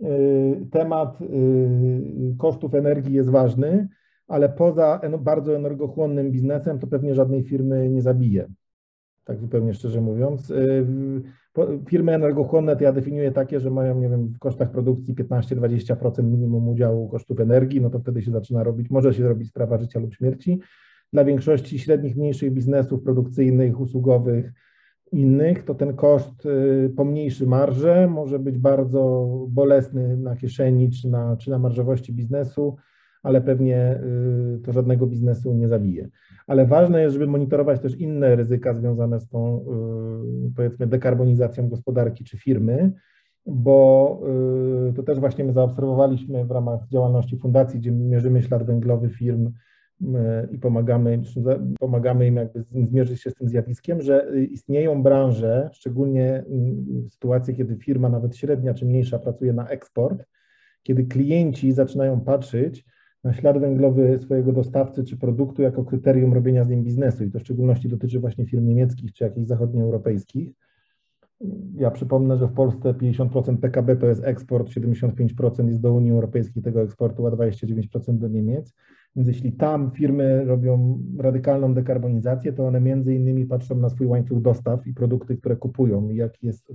[0.00, 3.88] Y, temat y, kosztów energii jest ważny,
[4.28, 8.48] ale poza bardzo energochłonnym biznesem to pewnie żadnej firmy nie zabije.
[9.24, 10.52] Tak zupełnie szczerze mówiąc.
[11.88, 16.68] Firmy energochłonne to ja definiuję takie, że mają, nie wiem, w kosztach produkcji 15-20% minimum
[16.68, 20.14] udziału kosztów energii, no to wtedy się zaczyna robić, może się robić sprawa życia lub
[20.14, 20.60] śmierci.
[21.12, 24.52] Dla większości średnich, mniejszych biznesów produkcyjnych, usługowych,
[25.12, 31.36] innych, to ten koszt y, pomniejszy marże może być bardzo bolesny na kieszeni czy na,
[31.36, 32.76] czy na marżowości biznesu,
[33.22, 34.00] ale pewnie
[34.56, 36.08] y, to żadnego biznesu nie zabije.
[36.46, 39.64] Ale ważne jest, żeby monitorować też inne ryzyka związane z tą,
[40.46, 42.92] y, powiedzmy, dekarbonizacją gospodarki czy firmy,
[43.46, 44.20] bo
[44.96, 49.52] to też właśnie my zaobserwowaliśmy w ramach działalności fundacji, gdzie mierzymy ślad węglowy firm
[50.50, 51.22] i pomagamy,
[51.78, 56.44] pomagamy im jakby zmierzyć się z tym zjawiskiem, że istnieją branże, szczególnie
[57.06, 60.24] w sytuacji, kiedy firma nawet średnia czy mniejsza pracuje na eksport,
[60.82, 62.84] kiedy klienci zaczynają patrzeć
[63.24, 67.24] na ślad węglowy swojego dostawcy czy produktu jako kryterium robienia z nim biznesu.
[67.24, 70.52] I to w szczególności dotyczy właśnie firm niemieckich czy jakichś zachodnioeuropejskich,
[71.74, 76.62] Ja przypomnę, że w Polsce 50% PKB to jest eksport, 75% jest do Unii Europejskiej
[76.62, 78.74] tego eksportu, a 29% do Niemiec.
[79.16, 84.42] Więc jeśli tam firmy robią radykalną dekarbonizację, to one między innymi patrzą na swój łańcuch
[84.42, 86.72] dostaw i produkty, które kupują, i jaki jest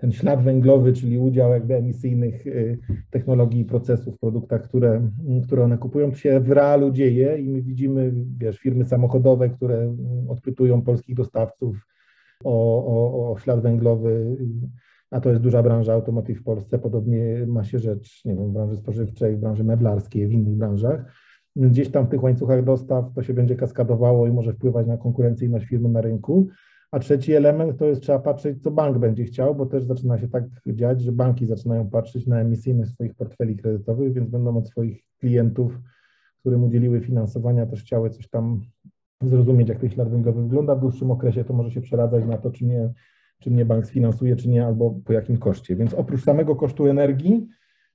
[0.00, 2.78] ten ślad węglowy, czyli udział jakby emisyjnych y,
[3.10, 5.10] technologii i procesów w produktach, które,
[5.44, 9.96] które one kupują, to się w realu dzieje i my widzimy, wiesz, firmy samochodowe, które
[10.28, 11.86] odpytują polskich dostawców
[12.44, 14.36] o, o, o ślad węglowy,
[15.10, 18.52] a to jest duża branża automotive w Polsce, podobnie ma się rzecz, nie wiem, w
[18.52, 21.04] branży spożywczej, w branży meblarskiej, w innych branżach.
[21.56, 25.66] Gdzieś tam w tych łańcuchach dostaw to się będzie kaskadowało i może wpływać na konkurencyjność
[25.66, 26.48] firmy na rynku.
[26.92, 30.28] A trzeci element to jest trzeba patrzeć, co bank będzie chciał, bo też zaczyna się
[30.28, 35.02] tak dziać, że banki zaczynają patrzeć na emisyjność swoich portfeli kredytowych, więc będą od swoich
[35.18, 35.80] klientów,
[36.40, 38.60] którym udzieliły finansowania, też chciały coś tam
[39.22, 40.74] zrozumieć, jak ten ślad węglowy wygląda.
[40.74, 42.92] W dłuższym okresie to może się przeradzać na to, czy mnie,
[43.38, 45.76] czy mnie bank sfinansuje, czy nie, albo po jakim koszcie.
[45.76, 47.48] Więc oprócz samego kosztu energii,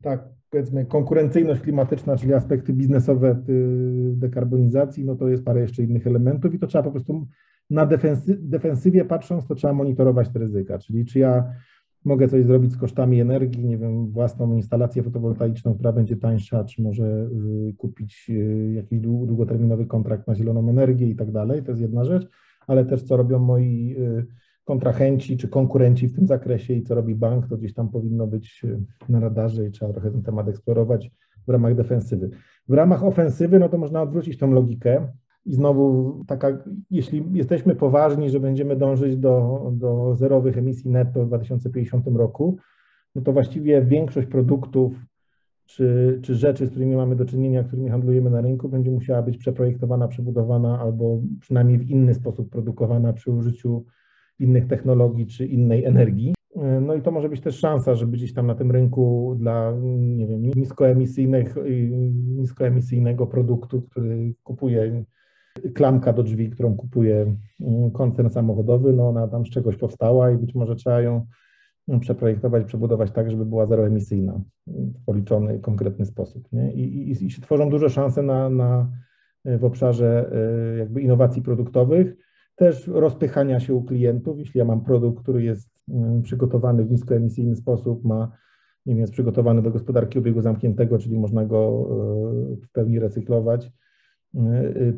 [0.03, 3.43] tak powiedzmy konkurencyjność klimatyczna, czyli aspekty biznesowe
[4.12, 7.27] dekarbonizacji, no to jest parę jeszcze innych elementów i to trzeba po prostu
[7.69, 11.54] na defensy, defensywie patrząc, to trzeba monitorować te ryzyka, czyli czy ja
[12.06, 16.82] mogę coś zrobić z kosztami energii, nie wiem, własną instalację fotowoltaiczną, która będzie tańsza, czy
[16.82, 17.30] może
[17.69, 22.06] y, kupić y, jakiś długoterminowy kontrakt na zieloną energię i tak dalej, to jest jedna
[22.06, 22.30] rzecz,
[22.67, 24.25] ale też co robią moi y,
[24.65, 28.65] kontrahenci czy konkurenci w tym zakresie i co robi bank, to gdzieś tam powinno być
[29.10, 31.12] na radarze i trzeba trochę ten temat eksplorować
[31.47, 32.30] w ramach defensywy.
[32.69, 35.08] W ramach ofensywy, no to można odwrócić tą logikę
[35.45, 36.58] i znowu taka,
[36.91, 42.58] jeśli jesteśmy poważni, że będziemy dążyć do, do zerowych emisji netto w 2050 roku,
[43.15, 44.93] no to właściwie większość produktów
[45.65, 49.38] czy, czy rzeczy, z którymi mamy do czynienia, którymi handlujemy na rynku, będzie musiała być
[49.38, 53.86] przeprojektowana, przebudowana albo przynajmniej w inny sposób produkowana przy użyciu
[54.39, 56.36] innych technologii czy innej energii.
[56.81, 60.27] No i to może być też szansa, żeby gdzieś tam na tym rynku dla, nie
[60.27, 61.55] wiem, niskoemisyjnych,
[62.38, 65.05] niskoemisyjnego produktu, który kupuje
[65.76, 70.38] klamka do drzwi, którą kupuje mm, koncern samochodowy, no ona tam z czegoś powstała i
[70.38, 71.26] być może trzeba ją
[71.88, 76.48] mm, przeprojektować, przebudować tak, żeby była zeroemisyjna w policzony konkretny sposób.
[76.52, 76.74] Nie?
[76.74, 78.89] I, i, I się tworzą duże szanse na, na,
[79.46, 82.15] w obszarze e, jakby innowacji produktowych,
[82.56, 84.39] też rozpychania się u klientów.
[84.39, 88.32] Jeśli ja mam produkt, który jest mm, przygotowany w niskoemisyjny sposób, ma,
[88.86, 91.88] nie wiem, jest przygotowany do gospodarki obiegu zamkniętego, czyli można go
[92.52, 93.72] e, w pełni recyklować,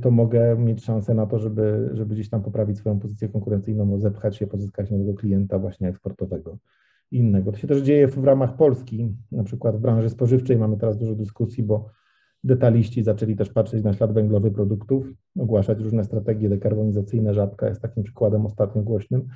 [0.01, 4.37] to mogę mieć szansę na to, żeby, żeby gdzieś tam poprawić swoją pozycję konkurencyjną, zepchać
[4.37, 6.57] się, pozyskać nowego klienta właśnie eksportowego
[7.11, 7.51] i innego.
[7.51, 11.15] To się też dzieje w ramach Polski, na przykład w branży spożywczej mamy teraz dużo
[11.15, 11.89] dyskusji, bo
[12.43, 15.07] detaliści zaczęli też patrzeć na ślad węglowy produktów,
[15.39, 17.33] ogłaszać różne strategie dekarbonizacyjne.
[17.33, 19.27] Żabka jest takim przykładem ostatnio głośnym.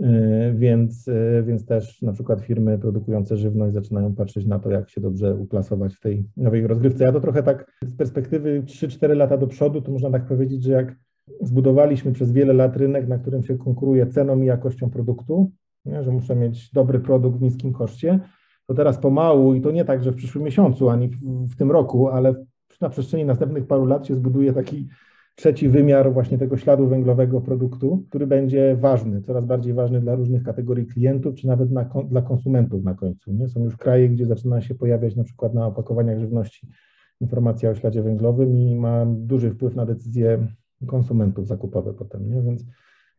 [0.00, 4.90] Y, więc, y, więc też na przykład firmy produkujące żywność zaczynają patrzeć na to, jak
[4.90, 7.04] się dobrze uplasować w tej nowej rozgrywce.
[7.04, 10.72] Ja to trochę tak z perspektywy 3-4 lata do przodu, to można tak powiedzieć, że
[10.72, 10.96] jak
[11.40, 15.50] zbudowaliśmy przez wiele lat rynek, na którym się konkuruje ceną i jakością produktu,
[15.84, 18.20] nie, że muszę mieć dobry produkt w niskim koszcie,
[18.66, 21.16] to teraz pomału i to nie tak, że w przyszłym miesiącu ani w,
[21.48, 22.34] w tym roku, ale
[22.80, 24.88] na przestrzeni następnych paru lat się zbuduje taki
[25.36, 30.42] trzeci wymiar właśnie tego śladu węglowego produktu, który będzie ważny, coraz bardziej ważny dla różnych
[30.42, 33.32] kategorii klientów, czy nawet na, dla konsumentów na końcu.
[33.32, 33.48] Nie?
[33.48, 36.68] Są już kraje, gdzie zaczyna się pojawiać na przykład na opakowaniach żywności
[37.20, 40.38] informacja o śladzie węglowym i ma duży wpływ na decyzje
[40.86, 42.42] konsumentów zakupowe potem, nie?
[42.42, 42.64] Więc,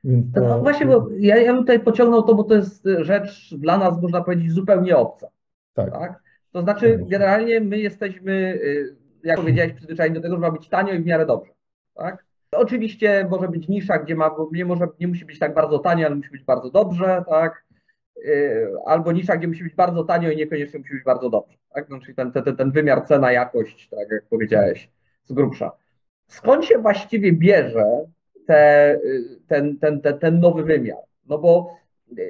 [0.04, 0.42] więc to...
[0.42, 4.02] No właśnie, bo ja, ja bym tutaj pociągnął to, bo to jest rzecz dla nas,
[4.02, 5.28] można powiedzieć, zupełnie obca.
[5.74, 5.92] Tak.
[5.92, 6.24] tak?
[6.52, 8.32] To znaczy, generalnie my jesteśmy,
[8.64, 11.57] y, jak powiedziałeś, przyzwyczajeni do tego, że ma być tanio i w miarę dobrze
[11.98, 12.26] tak?
[12.52, 16.16] Oczywiście może być nisza, gdzie ma, nie, może, nie musi być tak bardzo tanio, ale
[16.16, 17.66] musi być bardzo dobrze, tak?
[18.26, 21.58] Y, albo nisza, gdzie musi być bardzo tanio i niekoniecznie musi być bardzo dobrze.
[21.74, 21.90] Tak?
[21.90, 24.90] No, czyli ten, ten, ten wymiar cena, jakość, tak jak powiedziałeś,
[25.26, 25.72] z grubsza.
[26.28, 27.86] Skąd się właściwie bierze
[28.48, 30.98] te, y, ten, ten, ten, ten nowy wymiar?
[31.26, 31.78] No bo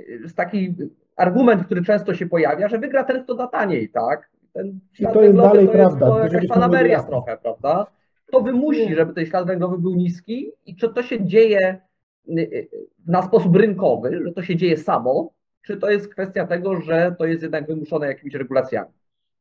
[0.07, 0.75] jest y, taki
[1.15, 4.29] argument, który często się pojawia, że wygra ten, kto da taniej, tak?
[4.53, 6.05] Ten I to jest dalej to prawda.
[6.05, 7.87] To jakaś fanaberia trochę, prawda?
[8.31, 11.81] To wymusi, żeby ten ślad węglowy był niski i czy to się dzieje
[12.29, 12.69] y, y,
[13.07, 17.25] na sposób rynkowy, że to się dzieje samo, czy to jest kwestia tego, że to
[17.25, 18.89] jest jednak wymuszone jakimiś regulacjami?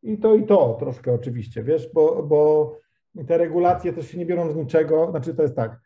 [0.03, 2.73] I to, i to troszkę oczywiście, wiesz, bo, bo
[3.29, 5.81] te regulacje też się nie biorą z niczego, znaczy to jest tak,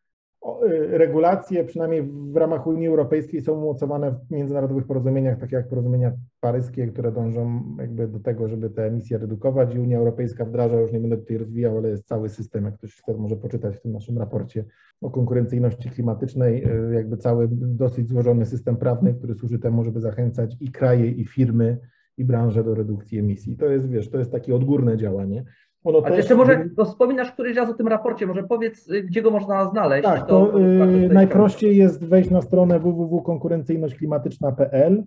[0.90, 6.86] regulacje, przynajmniej w ramach Unii Europejskiej, są umocowane w międzynarodowych porozumieniach, takie jak porozumienia paryskie,
[6.86, 11.00] które dążą jakby do tego, żeby te emisje redukować i Unia Europejska wdraża, już nie
[11.00, 14.18] będę tutaj rozwijał, ale jest cały system, jak ktoś chce, może poczytać w tym naszym
[14.18, 14.64] raporcie
[15.00, 20.56] o konkurencyjności klimatycznej, y, jakby cały dosyć złożony system prawny, który służy temu, żeby zachęcać
[20.60, 21.78] i kraje, i firmy,
[22.16, 23.56] i branże do redukcji emisji.
[23.56, 25.44] To jest, wiesz, to jest takie odgórne działanie.
[25.84, 26.16] Ono A też...
[26.16, 29.70] jeszcze może to wspominasz któryś raz o tym raporcie, może powiedz, y, gdzie go można
[29.70, 30.04] znaleźć.
[30.04, 35.04] Tak, to, to yy, najprościej jest wejść na stronę www.konkurencyjnośklimatyczna.pl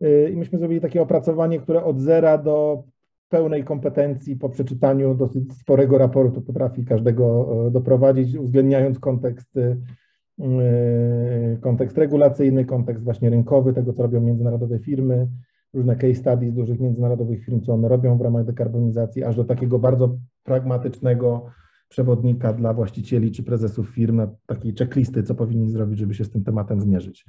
[0.00, 2.82] yy, i myśmy zrobili takie opracowanie, które od zera do
[3.28, 9.54] pełnej kompetencji po przeczytaniu dosyć sporego raportu potrafi każdego y, doprowadzić, uwzględniając kontekst,
[10.38, 15.28] yy, kontekst regulacyjny, kontekst właśnie rynkowy, tego co robią międzynarodowe firmy,
[15.74, 19.78] różne case studies dużych międzynarodowych firm, co one robią w ramach dekarbonizacji, aż do takiego
[19.78, 21.46] bardzo pragmatycznego
[21.88, 26.44] przewodnika dla właścicieli czy prezesów firm, takiej checklisty, co powinni zrobić, żeby się z tym
[26.44, 27.26] tematem zmierzyć.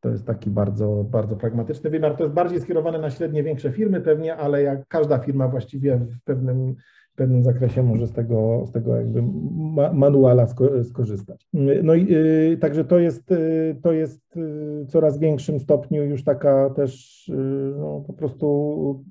[0.00, 2.16] To jest taki bardzo, bardzo pragmatyczny wymiar.
[2.16, 6.22] To jest bardziej skierowane na średnie, większe firmy pewnie, ale jak każda firma właściwie w
[6.24, 6.74] pewnym
[7.14, 9.22] w pewnym zakresie może z tego, z tego jakby
[9.92, 10.46] manuala
[10.82, 11.48] skorzystać.
[11.82, 16.70] No i y, także to jest, y, to jest y, coraz większym stopniu już taka
[16.70, 17.22] też
[17.78, 19.04] no, po prostu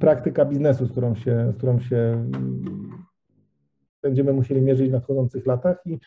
[0.00, 2.28] praktyka biznesu, z którą się, z którą się
[4.02, 5.98] będziemy musieli mierzyć w nadchodzących latach i,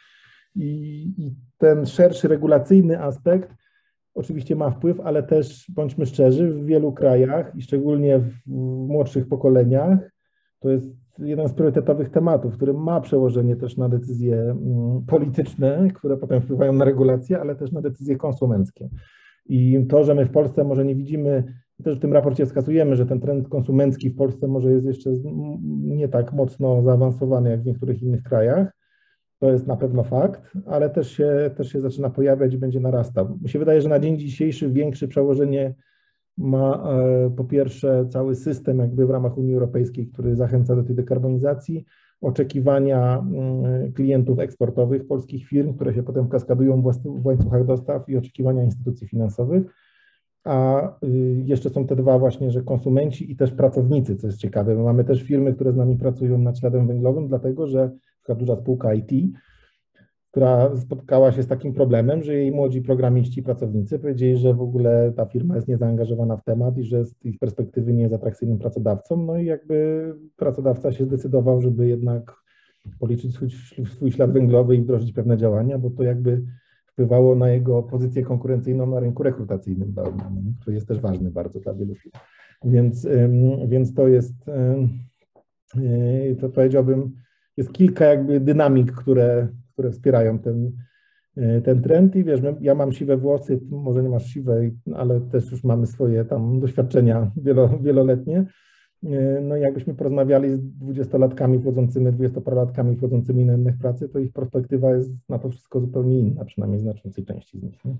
[0.55, 0.67] i,
[1.17, 3.53] i ten szerszy regulacyjny aspekt
[4.13, 8.31] oczywiście ma wpływ, ale też bądźmy szczerzy, w wielu krajach i szczególnie w
[8.87, 10.15] młodszych pokoleniach
[10.59, 16.17] to jest jeden z priorytetowych tematów, który ma przełożenie też na decyzje mm, polityczne, które
[16.17, 18.89] potem wpływają na regulacje, ale też na decyzje konsumenckie.
[19.45, 21.43] I to, że my w Polsce może nie widzimy,
[21.83, 25.09] też w tym raporcie wskazujemy, że ten trend konsumencki w Polsce może jest jeszcze
[25.83, 28.71] nie tak mocno zaawansowany jak w niektórych innych krajach,
[29.39, 33.39] to jest na pewno fakt, ale też się, też się zaczyna pojawiać i będzie narastał.
[33.41, 35.75] Mi się wydaje, że na dzień dzisiejszy większe przełożenie
[36.37, 40.95] ma e, po pierwsze cały system jakby w ramach Unii Europejskiej, który zachęca do tej
[40.95, 41.85] dekarbonizacji,
[42.21, 48.63] oczekiwania mm, klientów eksportowych polskich firm, które się potem kaskadują w łańcuchach dostaw i oczekiwania
[48.63, 49.63] instytucji finansowych.
[50.43, 54.75] A y, jeszcze są te dwa właśnie, że konsumenci i też pracownicy, co jest ciekawe.
[54.75, 58.39] My mamy też firmy, które z nami pracują nad śladem węglowym, dlatego że na przykład
[58.39, 59.11] duża spółka IT
[60.35, 65.13] która spotkała się z takim problemem, że jej młodzi programiści, pracownicy powiedzieli, że w ogóle
[65.15, 69.25] ta firma jest niezaangażowana w temat i że z ich perspektywy nie jest atrakcyjnym pracodawcą.
[69.25, 72.35] No i jakby pracodawca się zdecydował, żeby jednak
[72.99, 73.37] policzyć
[73.85, 76.41] swój, ślad węglowy i wdrożyć pewne działania, bo to jakby
[76.85, 79.95] wpływało na jego pozycję konkurencyjną na rynku rekrutacyjnym,
[80.61, 82.15] który jest też ważny bardzo dla wielu firm.
[82.63, 83.07] Więc,
[83.67, 84.35] więc to jest,
[86.39, 87.11] to powiedziałbym,
[87.57, 90.71] jest kilka jakby dynamik, które, które wspierają ten,
[91.37, 94.61] e, ten trend i wiesz, ja mam siwe włosy, może nie masz siwe,
[94.95, 98.45] ale też już mamy swoje tam doświadczenia wielo, wieloletnie.
[99.03, 104.33] E, no i jakbyśmy porozmawiali z dwudziestolatkami wchodzącymi, dwudziestoparolatkami wchodzącymi na innych pracy, to ich
[104.33, 107.85] perspektywa jest na to wszystko zupełnie inna, przynajmniej znaczącej części z nich.
[107.85, 107.95] Nie?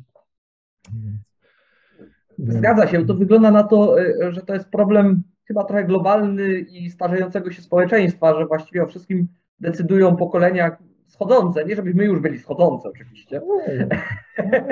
[2.40, 6.90] Zgadza się, to wygląda na to, e, że to jest problem chyba trochę globalny i
[6.90, 9.28] starzejącego się społeczeństwa, że właściwie o wszystkim
[9.60, 13.42] decydują pokolenia schodzące, nie żebyśmy już byli schodzące oczywiście.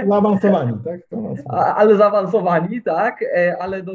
[0.09, 1.01] Zaawansowani, tak?
[1.49, 3.93] Ale zaawansowani, tak, e, ale no,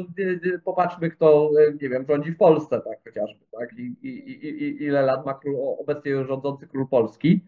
[0.63, 5.01] popatrzmy, kto, e, nie wiem, rządzi w Polsce, tak, chociażby, tak, i, i, i ile
[5.01, 7.45] lat ma król, obecnie rządzący król Polski,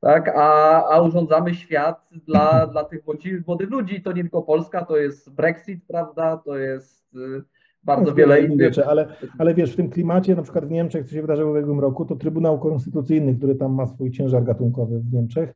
[0.00, 3.00] tak, a, a urządzamy świat dla, dla tych
[3.46, 7.16] młodych, ludzi, to nie tylko Polska, to jest Brexit, prawda, to jest
[7.84, 9.06] bardzo no, wiele innych rzeczy, ale,
[9.38, 12.04] ale wiesz, w tym klimacie, na przykład w Niemczech, co się wydarzyło w ubiegłym roku,
[12.04, 15.54] to Trybunał Konstytucyjny, który tam ma swój ciężar gatunkowy w Niemczech,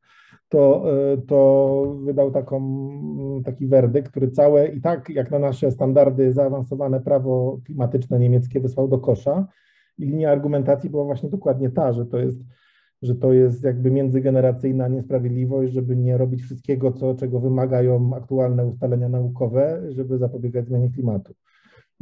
[0.49, 2.61] to, e, to wydał taką,
[3.45, 8.89] taki werdykt, który całe i tak jak na nasze standardy zaawansowane prawo klimatyczne niemieckie wysłał
[8.89, 9.47] do kosza.
[9.99, 12.41] I linia argumentacji była właśnie dokładnie ta, że to jest
[13.03, 19.09] że to jest jakby międzygeneracyjna niesprawiedliwość, żeby nie robić wszystkiego, co, czego wymagają aktualne ustalenia
[19.09, 21.35] naukowe, żeby zapobiegać zmianie klimatu.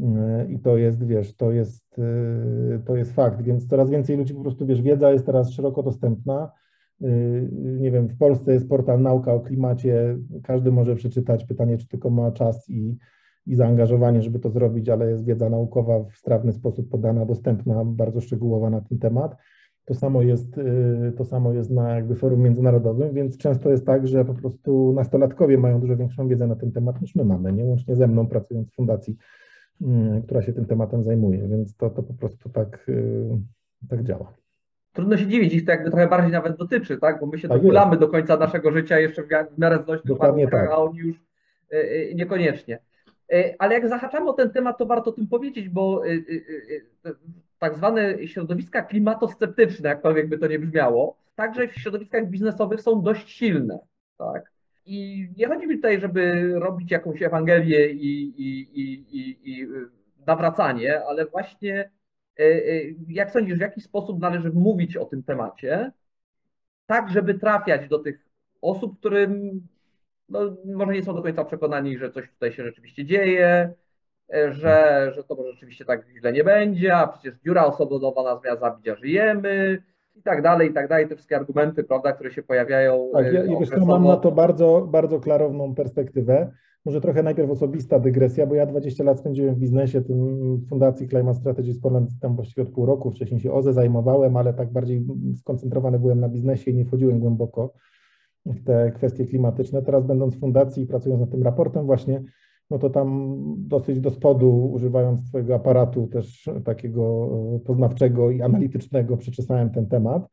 [0.00, 4.34] E, I to jest, wiesz, to jest, e, to jest fakt, więc coraz więcej ludzi
[4.34, 6.52] po prostu, wiesz, wiedza jest teraz szeroko dostępna.
[7.02, 7.08] E,
[7.52, 12.10] nie wiem, w Polsce jest portal Nauka o klimacie, każdy może przeczytać, pytanie, czy tylko
[12.10, 12.96] ma czas i,
[13.46, 18.20] i zaangażowanie, żeby to zrobić, ale jest wiedza naukowa w strawny sposób podana, dostępna, bardzo
[18.20, 19.36] szczegółowa na ten temat.
[19.84, 20.56] To samo jest,
[21.16, 25.58] to samo jest na jakby forum międzynarodowym, więc często jest tak, że po prostu nastolatkowie
[25.58, 27.64] mają dużo większą wiedzę na ten temat niż my mamy, nie?
[27.64, 29.16] Łącznie ze mną pracując w fundacji
[30.24, 33.28] która się tym tematem zajmuje, więc to, to po prostu tak, y,
[33.88, 34.32] tak działa.
[34.92, 37.20] trudno się dziwić, ich to jakby trochę bardziej nawet dotyczy, tak?
[37.20, 40.68] Bo my się Tak dokulamy do końca naszego życia jeszcze w miarę znośnych Dokładnie warunkach,
[40.68, 40.78] tak.
[40.78, 42.78] a oni już y, y, niekoniecznie.
[43.58, 46.02] Ale jak zahaczamy o ten temat, to warto o tym powiedzieć, bo
[47.58, 53.30] tak zwane środowiska klimatosceptyczne, jakkolwiek by to nie brzmiało, także w środowiskach biznesowych są dość
[53.30, 53.78] silne,
[54.18, 54.52] tak?
[54.86, 59.66] I nie chodzi mi tutaj, żeby robić jakąś Ewangelię i, i, i, i, i
[60.26, 61.90] nawracanie, ale właśnie
[62.40, 65.92] y, y, jak sądzisz, w jaki sposób należy mówić o tym temacie,
[66.86, 68.26] tak żeby trafiać do tych
[68.62, 69.60] osób, którym
[70.28, 73.74] no, może nie są do końca przekonani, że coś tutaj się rzeczywiście dzieje,
[74.34, 78.44] e, że, że to może rzeczywiście tak źle nie będzie, a przecież dziura osobowa nas
[78.44, 79.82] miała zabić, a żyjemy
[80.26, 81.08] tak dalej, i tak dalej.
[81.08, 83.10] Te wszystkie argumenty, prawda, które się pojawiają.
[83.12, 86.52] Tak, e, ja, ja wiesz, co, mam na to bardzo, bardzo klarowną perspektywę.
[86.84, 90.18] Może trochę najpierw osobista dygresja, bo ja 20 lat spędziłem w biznesie, tym
[90.68, 93.10] Fundacji Climate Strategies Poland tam właściwie od pół roku.
[93.10, 95.06] Wcześniej się OZE zajmowałem, ale tak bardziej
[95.36, 97.72] skoncentrowany byłem na biznesie i nie wchodziłem głęboko
[98.46, 99.82] w te kwestie klimatyczne.
[99.82, 102.22] Teraz będąc w fundacji i pracując nad tym raportem właśnie,
[102.70, 109.16] no to tam dosyć do spodu, używając Twojego aparatu też takiego e, poznawczego i analitycznego,
[109.16, 110.28] przeczesałem ten temat.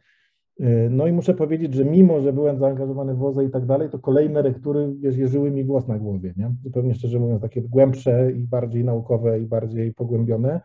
[0.59, 3.89] E, No i muszę powiedzieć, że mimo, że byłem zaangażowany w OZE i tak dalej,
[3.89, 6.51] to kolejne lektury, wiesz, jeżyły mi włos na głowie, nie?
[6.63, 10.61] Zupełnie szczerze mówiąc, takie głębsze i bardziej naukowe i bardziej pogłębione.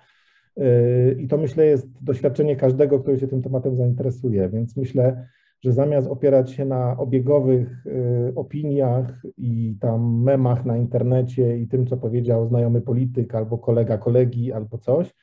[0.56, 5.28] E, I to myślę jest doświadczenie każdego, kto się tym tematem zainteresuje, więc myślę,
[5.61, 11.86] że zamiast opierać się na obiegowych y, opiniach i tam memach na internecie i tym,
[11.86, 15.14] co powiedział znajomy polityk albo kolega kolegi albo coś,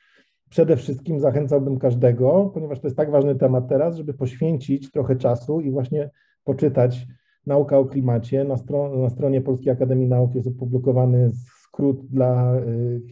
[0.49, 5.61] przede wszystkim zachęcałbym każdego, ponieważ to jest tak ważny temat teraz, żeby poświęcić trochę czasu
[5.61, 6.09] i właśnie
[6.43, 7.07] poczytać
[7.45, 8.43] nauka o klimacie.
[8.43, 8.55] Na,
[8.97, 11.31] na stronie Polskiej Akademii Nauk jest opublikowany
[11.76, 12.55] skrót dla,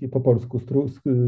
[0.04, 0.60] y, po polsku,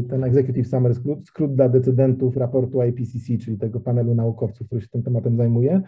[0.08, 4.88] ten Executive Summary skrót, skrót dla decydentów raportu IPCC, czyli tego panelu naukowców, który się
[4.88, 5.82] tym tematem zajmuje,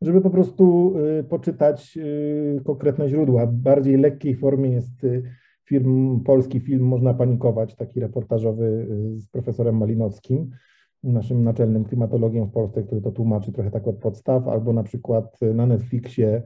[0.00, 3.46] żeby po prostu y, poczytać y, konkretne źródła.
[3.46, 5.06] W bardziej lekkiej formie jest
[5.64, 10.50] film, polski film Można panikować, taki reportażowy z profesorem Malinowskim,
[11.02, 15.38] naszym naczelnym klimatologiem w Polsce, który to tłumaczy trochę tak od podstaw, albo na przykład
[15.54, 16.42] na Netflixie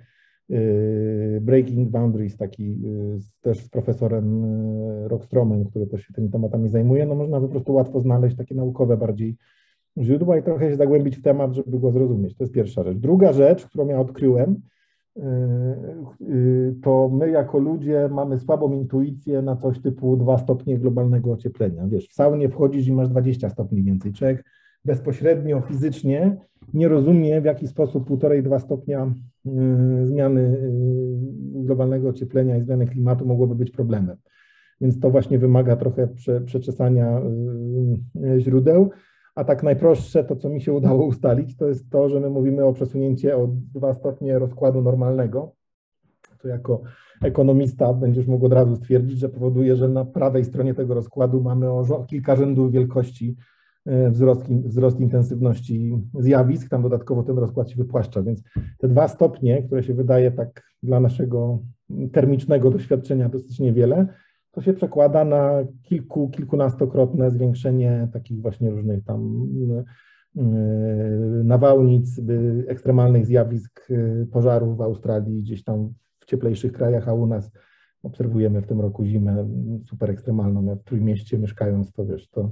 [1.41, 2.83] Breaking Boundaries, taki
[3.41, 4.45] też z profesorem
[5.07, 8.97] Rockstromem, który też się tymi tematami zajmuje, no można po prostu łatwo znaleźć takie naukowe
[8.97, 9.37] bardziej
[9.99, 12.37] źródła i trochę się zagłębić w temat, żeby go zrozumieć.
[12.37, 12.99] To jest pierwsza rzecz.
[12.99, 14.61] Druga rzecz, którą ja odkryłem,
[16.83, 21.87] to my jako ludzie mamy słabą intuicję na coś typu 2 stopnie globalnego ocieplenia.
[21.87, 24.13] Wiesz, w saunie wchodzisz i masz 20 stopni więcej.
[24.13, 24.45] Człowiek
[24.85, 26.37] bezpośrednio, fizycznie
[26.75, 29.15] nie rozumie, w jaki sposób 1,5-2 stopnia
[30.05, 30.71] zmiany
[31.55, 34.17] globalnego ocieplenia i zmiany klimatu mogłoby być problemem.
[34.81, 37.23] Więc to właśnie wymaga trochę prze, przeczesania
[38.39, 38.91] źródeł.
[39.35, 42.65] A tak najprostsze, to co mi się udało ustalić, to jest to, że my mówimy
[42.65, 45.53] o przesunięcie o 2 stopnie rozkładu normalnego.
[46.39, 46.83] To jako
[47.23, 51.71] ekonomista będziesz mógł od razu stwierdzić, że powoduje, że na prawej stronie tego rozkładu mamy
[51.71, 53.37] o kilka rzędów wielkości
[53.87, 58.43] wzrost, wzrost intensywności zjawisk, tam dodatkowo ten rozkład się wypłaszcza, więc
[58.79, 61.59] te dwa stopnie, które się wydaje tak dla naszego
[62.13, 64.07] termicznego doświadczenia dosyć niewiele,
[64.51, 69.49] to się przekłada na kilku, kilkunastokrotne zwiększenie takich właśnie różnych tam
[71.45, 72.21] nawałnic,
[72.67, 73.89] ekstremalnych zjawisk
[74.33, 77.51] pożarów w Australii, gdzieś tam w cieplejszych krajach, a u nas
[78.03, 79.49] obserwujemy w tym roku zimę
[79.85, 80.65] super ekstremalną.
[80.65, 82.51] Ja w Trójmieście mieszkając, to wiesz, to,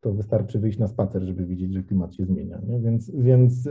[0.00, 2.60] to wystarczy wyjść na spacer, żeby widzieć, że klimat się zmienia.
[2.66, 2.80] Nie?
[2.80, 3.68] Więc, więc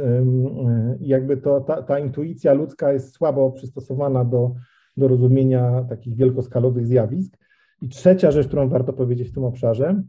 [0.99, 4.55] jakby to, ta, ta intuicja ludzka jest słabo przystosowana do,
[4.97, 7.37] do rozumienia takich wielkoskalowych zjawisk.
[7.81, 10.03] I trzecia rzecz, którą warto powiedzieć w tym obszarze,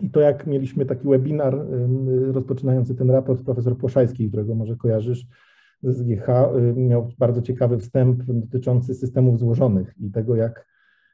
[0.00, 1.66] i to jak mieliśmy taki webinar
[2.32, 5.26] rozpoczynający ten raport, profesor Płoszajski, którego może kojarzysz
[5.82, 6.26] z SGH,
[6.76, 10.66] miał bardzo ciekawy wstęp dotyczący systemów złożonych i tego, jak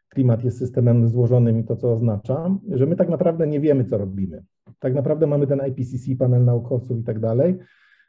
[0.09, 3.99] klimat jest systemem złożonym i to, co oznacza, że my tak naprawdę nie wiemy, co
[3.99, 4.45] robimy.
[4.79, 7.59] Tak naprawdę mamy ten IPCC, panel naukowców i tak dalej.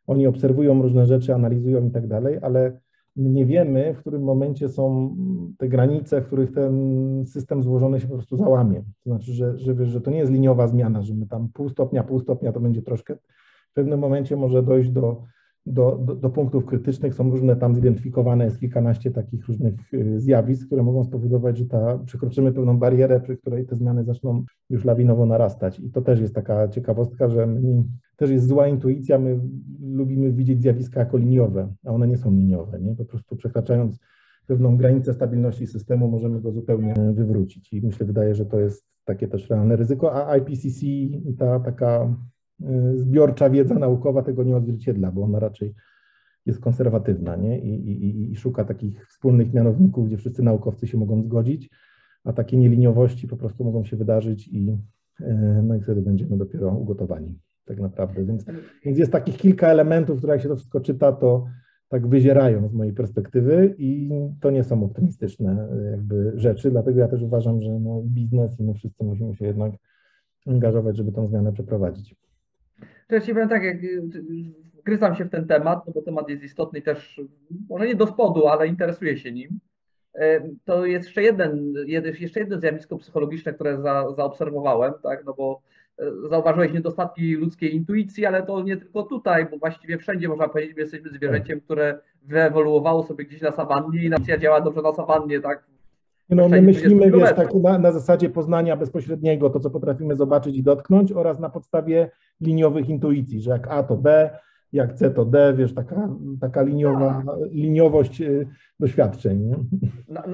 [0.08, 2.80] Oni obserwują różne rzeczy, analizują i tak dalej, ale
[3.16, 5.16] nie wiemy, w którym momencie są
[5.58, 8.84] te granice, w których ten system złożony się po prostu załamie.
[9.04, 12.04] To znaczy, że, że, że to nie jest liniowa zmiana, że my tam pół stopnia,
[12.04, 13.16] pół stopnia to będzie troszkę.
[13.72, 15.24] W pewnym momencie może dojść do,
[15.66, 17.16] do, do, do punktów krytycznych.
[17.16, 19.74] Są różne tam zidentyfikowane, jest kilkanaście takich różnych
[20.18, 24.86] zjawisk, które mogą spowodować, że ta, przekroczymy pewną barierę, przy której te zmiany zaczną już
[24.86, 25.80] lawinowo narastać.
[25.80, 27.84] I to też jest taka ciekawostka, że my,
[28.16, 29.40] też jest zła intuicja, my
[29.82, 32.80] lubimy widzieć zjawiska jako liniowe, a one nie są liniowe.
[32.80, 32.96] Nie?
[32.96, 34.00] Po prostu przekraczając
[34.48, 37.74] pewną granicę stabilności systemu możemy go zupełnie wywrócić.
[37.74, 40.86] I myślę, wydaje, że to jest takie też realne ryzyko, a IPCC,
[41.38, 42.16] ta taka
[42.96, 45.74] zbiorcza wiedza naukowa tego nie odzwierciedla, bo ona raczej
[46.46, 47.60] jest konserwatywna nie?
[47.60, 51.70] I, i, i szuka takich wspólnych mianowników, gdzie wszyscy naukowcy się mogą zgodzić,
[52.24, 54.78] a takie nieliniowości po prostu mogą się wydarzyć i,
[55.64, 58.26] no i wtedy będziemy dopiero ugotowani tak naprawdę.
[58.26, 58.46] Więc,
[58.86, 61.46] więc jest takich kilka elementów, które jak się to wszystko czyta, to
[61.90, 64.10] tak wyzierają z mojej perspektywy i
[64.42, 68.74] to nie są optymistyczne jakby rzeczy, dlatego ja też uważam, że no biznes i my
[68.74, 69.72] wszyscy musimy się jednak
[70.48, 72.16] angażować, żeby tą zmianę przeprowadzić.
[73.08, 73.78] To ja ci powiem tak, jak
[74.80, 77.22] wgryzam się w ten temat, no bo temat jest istotny też
[77.70, 79.60] może nie do spodu, ale interesuję się nim.
[80.66, 81.74] To jest jeszcze jeden,
[82.20, 85.62] jeszcze jedno zjawisko psychologiczne, które za, zaobserwowałem, tak, no bo
[86.30, 90.82] zauważyłeś niedostatki ludzkiej intuicji, ale to nie tylko tutaj, bo właściwie wszędzie można powiedzieć, że
[90.82, 95.64] jesteśmy zwierzęciem, które wyewoluowało sobie gdzieś na sawannie i nacja działa dobrze na sawannie, tak?
[96.30, 100.64] No, my myślimy, wiesz, tak na, na, zasadzie poznania bezpośredniego, to co potrafimy zobaczyć i
[100.64, 102.12] dotknąć oraz na podstawie
[102.42, 104.30] liniowych intuicji, że jak A to B,
[104.74, 106.10] jak C to D, wiesz, taka,
[106.42, 108.48] taka liniowa, liniowość y,
[108.80, 109.40] doświadczeń.
[109.40, 109.56] Nie?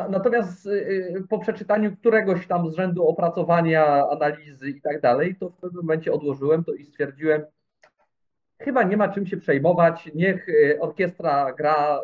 [0.09, 5.57] Natomiast y, po przeczytaniu któregoś tam z rzędu opracowania, analizy i tak dalej, to w
[5.57, 7.41] pewnym momencie odłożyłem to i stwierdziłem,
[8.59, 11.99] chyba nie ma czym się przejmować, niech y, orkiestra gra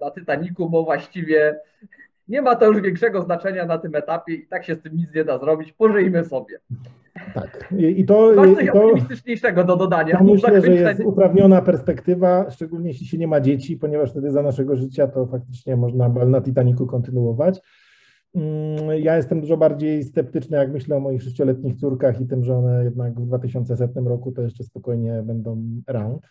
[0.00, 1.60] na Titaniku, bo właściwie
[2.28, 5.14] nie ma to już większego znaczenia na tym etapie i tak się z tym nic
[5.14, 6.58] nie da zrobić, pożyjmy sobie.
[7.34, 7.74] Tak.
[7.78, 10.12] I, i to, Masz coś i to, optymistyczniejszego do dodania.
[10.12, 14.42] Ja myślę, że jest uprawniona perspektywa, szczególnie jeśli się nie ma dzieci, ponieważ wtedy za
[14.42, 17.60] naszego życia to faktycznie można na Titaniku kontynuować.
[18.34, 22.56] Mm, ja jestem dużo bardziej sceptyczny, jak myślę o moich sześcioletnich córkach i tym, że
[22.56, 26.26] one jednak w 2100 roku to jeszcze spokojnie będą round.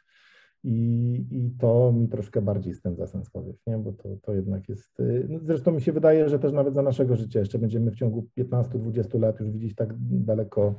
[0.64, 3.78] I, I to mi troszkę bardziej spędza sens powiek, nie?
[3.78, 5.00] bo to, to jednak jest.
[5.00, 7.96] Y, no zresztą mi się wydaje, że też nawet za naszego życia jeszcze będziemy w
[7.96, 10.76] ciągu 15-20 lat już widzieć tak daleko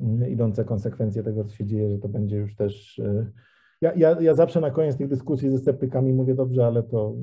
[0.00, 2.98] y, idące konsekwencje tego, co się dzieje, że to będzie już też.
[2.98, 3.32] Y,
[3.80, 7.14] ja, ja, ja zawsze na koniec tych dyskusji ze sceptykami mówię, dobrze, ale to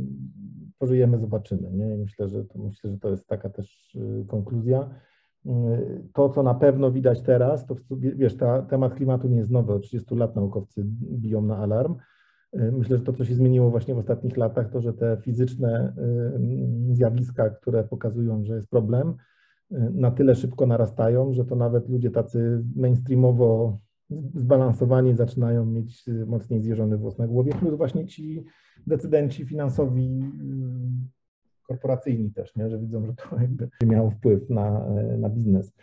[0.80, 1.72] pożyjemy, zobaczymy.
[1.72, 1.96] Nie?
[1.96, 4.89] I myślę, że to, myślę, że to jest taka też konkluzja.
[6.14, 9.74] To, co na pewno widać teraz, to wiesz, ta, temat klimatu nie jest nowy.
[9.74, 11.96] Od 30 lat naukowcy biją na alarm.
[12.54, 15.94] Myślę, że to, co się zmieniło właśnie w ostatnich latach, to, że te fizyczne
[16.91, 19.14] zjawiska, które pokazują, że jest problem,
[19.72, 23.80] na tyle szybko narastają, że to nawet ludzie tacy mainstreamowo
[24.36, 28.44] zbalansowani zaczynają mieć mocniej zjeżony włos na głowie, plus właśnie ci
[28.88, 30.32] decydenci finansowi
[31.68, 32.70] korporacyjni też, nie?
[32.70, 34.86] że widzą, że to jakby miało wpływ na,
[35.18, 35.74] na biznes.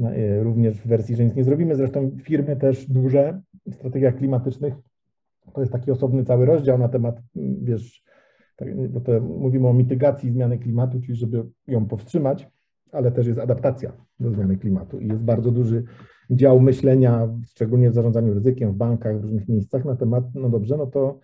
[0.00, 1.76] E, również w wersji, że nic nie zrobimy.
[1.76, 4.74] Zresztą firmy też duże w strategiach klimatycznych
[5.52, 7.20] to jest taki osobny cały rozdział na temat,
[7.62, 8.04] wiesz,
[8.56, 12.48] tak, bo to mówimy o mitygacji zmiany klimatu, czyli żeby ją powstrzymać,
[12.92, 15.84] ale też jest adaptacja do zmiany klimatu i jest bardzo duży
[16.30, 20.76] dział myślenia, szczególnie w zarządzaniu ryzykiem, w bankach, w różnych miejscach na temat, no dobrze,
[20.76, 21.20] no to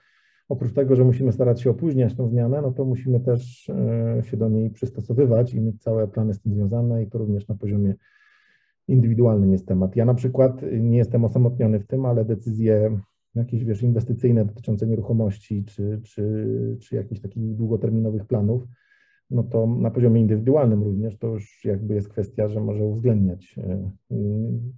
[0.51, 4.37] oprócz tego, że musimy starać się opóźniać tę zmianę, no to musimy też e, się
[4.37, 7.95] do niej przystosowywać i mieć całe plany z tym związane i to również na poziomie
[8.89, 9.97] indywidualnym jest temat.
[9.97, 13.01] Ja na przykład nie jestem osamotniony w tym, ale decyzje
[13.35, 18.67] jakieś, wiesz, inwestycyjne dotyczące nieruchomości czy, czy, czy jakichś takich długoterminowych planów,
[19.31, 23.91] no to na poziomie indywidualnym również to już jakby jest kwestia, że może uwzględniać e,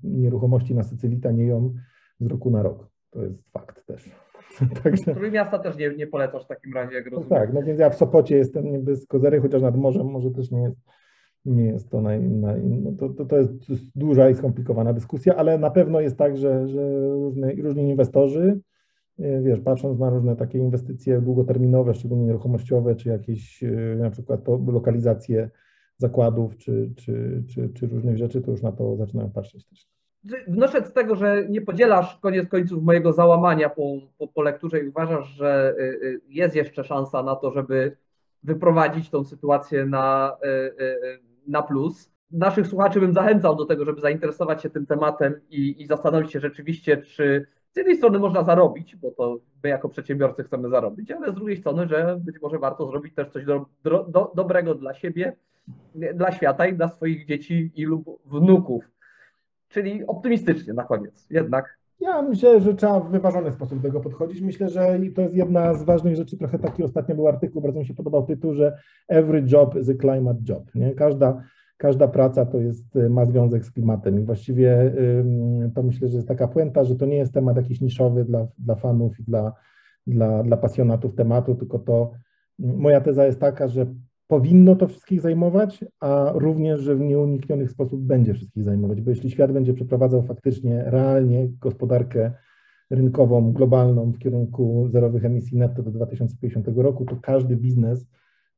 [0.02, 1.74] nieruchomości na Sycylii tanieją
[2.20, 2.90] z roku na rok.
[3.10, 4.21] To jest fakt też.
[4.82, 5.14] Także...
[5.14, 7.28] Trójmiasta też nie, nie polecasz w takim razie, jak rozumiem.
[7.30, 10.30] No tak, no więc ja w Sopocie jestem niby z Kozery, chociaż nad morzem może
[10.30, 10.76] też nie jest,
[11.44, 13.52] nie jest to, naj, naj, no to, to, to jest
[13.94, 18.60] duża i skomplikowana dyskusja, ale na pewno jest tak, że, że różne, różni inwestorzy,
[19.18, 24.40] e, wiesz, patrząc na różne takie inwestycje długoterminowe, szczególnie nieruchomościowe, czy jakieś e, na przykład
[24.66, 25.50] lokalizacje
[25.96, 29.92] zakładów, czy, czy, czy, czy różnych rzeczy, to już na to zaczynają patrzeć też.
[30.24, 33.82] Wnoszę z tego, że nie podzielasz koniec końców mojego załamania po,
[34.18, 37.96] po, po lekturze i uważasz, że y, y, jest jeszcze szansa na to, żeby
[38.42, 42.12] wyprowadzić tą sytuację na, y, na plus.
[42.30, 46.40] Naszych słuchaczy bym zachęcał do tego, żeby zainteresować się tym tematem i, i zastanowić się
[46.40, 51.32] rzeczywiście, czy z jednej strony można zarobić, bo to my jako przedsiębiorcy chcemy zarobić, ale
[51.32, 55.36] z drugiej strony, że być może warto zrobić też coś do, do, dobrego dla siebie,
[56.14, 58.84] dla świata i dla swoich dzieci i lub wnuków.
[59.72, 61.78] Czyli optymistycznie na koniec, jednak.
[62.00, 64.40] Ja myślę, że trzeba w wyważony sposób do tego podchodzić.
[64.40, 66.36] Myślę, że to jest jedna z ważnych rzeczy.
[66.38, 69.94] Trochę taki ostatnio był artykuł, bardzo mi się podobał tytuł, że every job is a
[69.94, 70.74] climate job.
[70.74, 70.94] Nie?
[70.94, 71.42] Każda,
[71.76, 74.92] każda praca to jest, ma związek z klimatem i właściwie
[75.74, 78.74] to myślę, że jest taka puenta, że to nie jest temat jakiś niszowy dla, dla
[78.74, 79.52] fanów i dla,
[80.06, 82.10] dla, dla pasjonatów tematu, tylko to
[82.58, 83.86] moja teza jest taka, że
[84.32, 89.30] powinno to wszystkich zajmować, a również, że w nieunikniony sposób będzie wszystkich zajmować, bo jeśli
[89.30, 92.32] świat będzie przeprowadzał faktycznie realnie gospodarkę
[92.90, 98.06] rynkową, globalną w kierunku zerowych emisji netto do 2050 roku, to każdy biznes,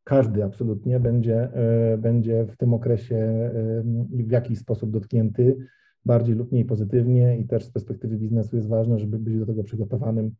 [0.05, 5.57] każdy absolutnie będzie, e, będzie w tym okresie e, w jakiś sposób dotknięty,
[6.05, 9.65] bardziej lub mniej pozytywnie i też z perspektywy biznesu jest ważne, żeby być do tego
[9.65, 10.35] przygotowanym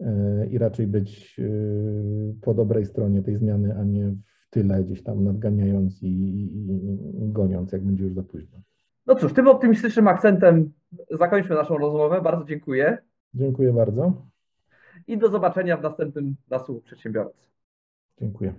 [0.00, 1.40] e, i raczej być
[2.40, 4.14] po dobrej stronie tej zmiany, a nie
[4.48, 8.58] w tyle gdzieś tam nadganiając i, i, i goniąc, jak będzie już za późno.
[9.06, 10.72] No cóż, tym optymistycznym akcentem
[11.10, 12.20] zakończmy naszą rozmowę.
[12.22, 12.98] Bardzo dziękuję.
[13.34, 14.26] Dziękuję bardzo.
[15.06, 17.46] I do zobaczenia w następnym Nasłuchu Przedsiębiorcy.
[18.20, 18.54] Dziękuję.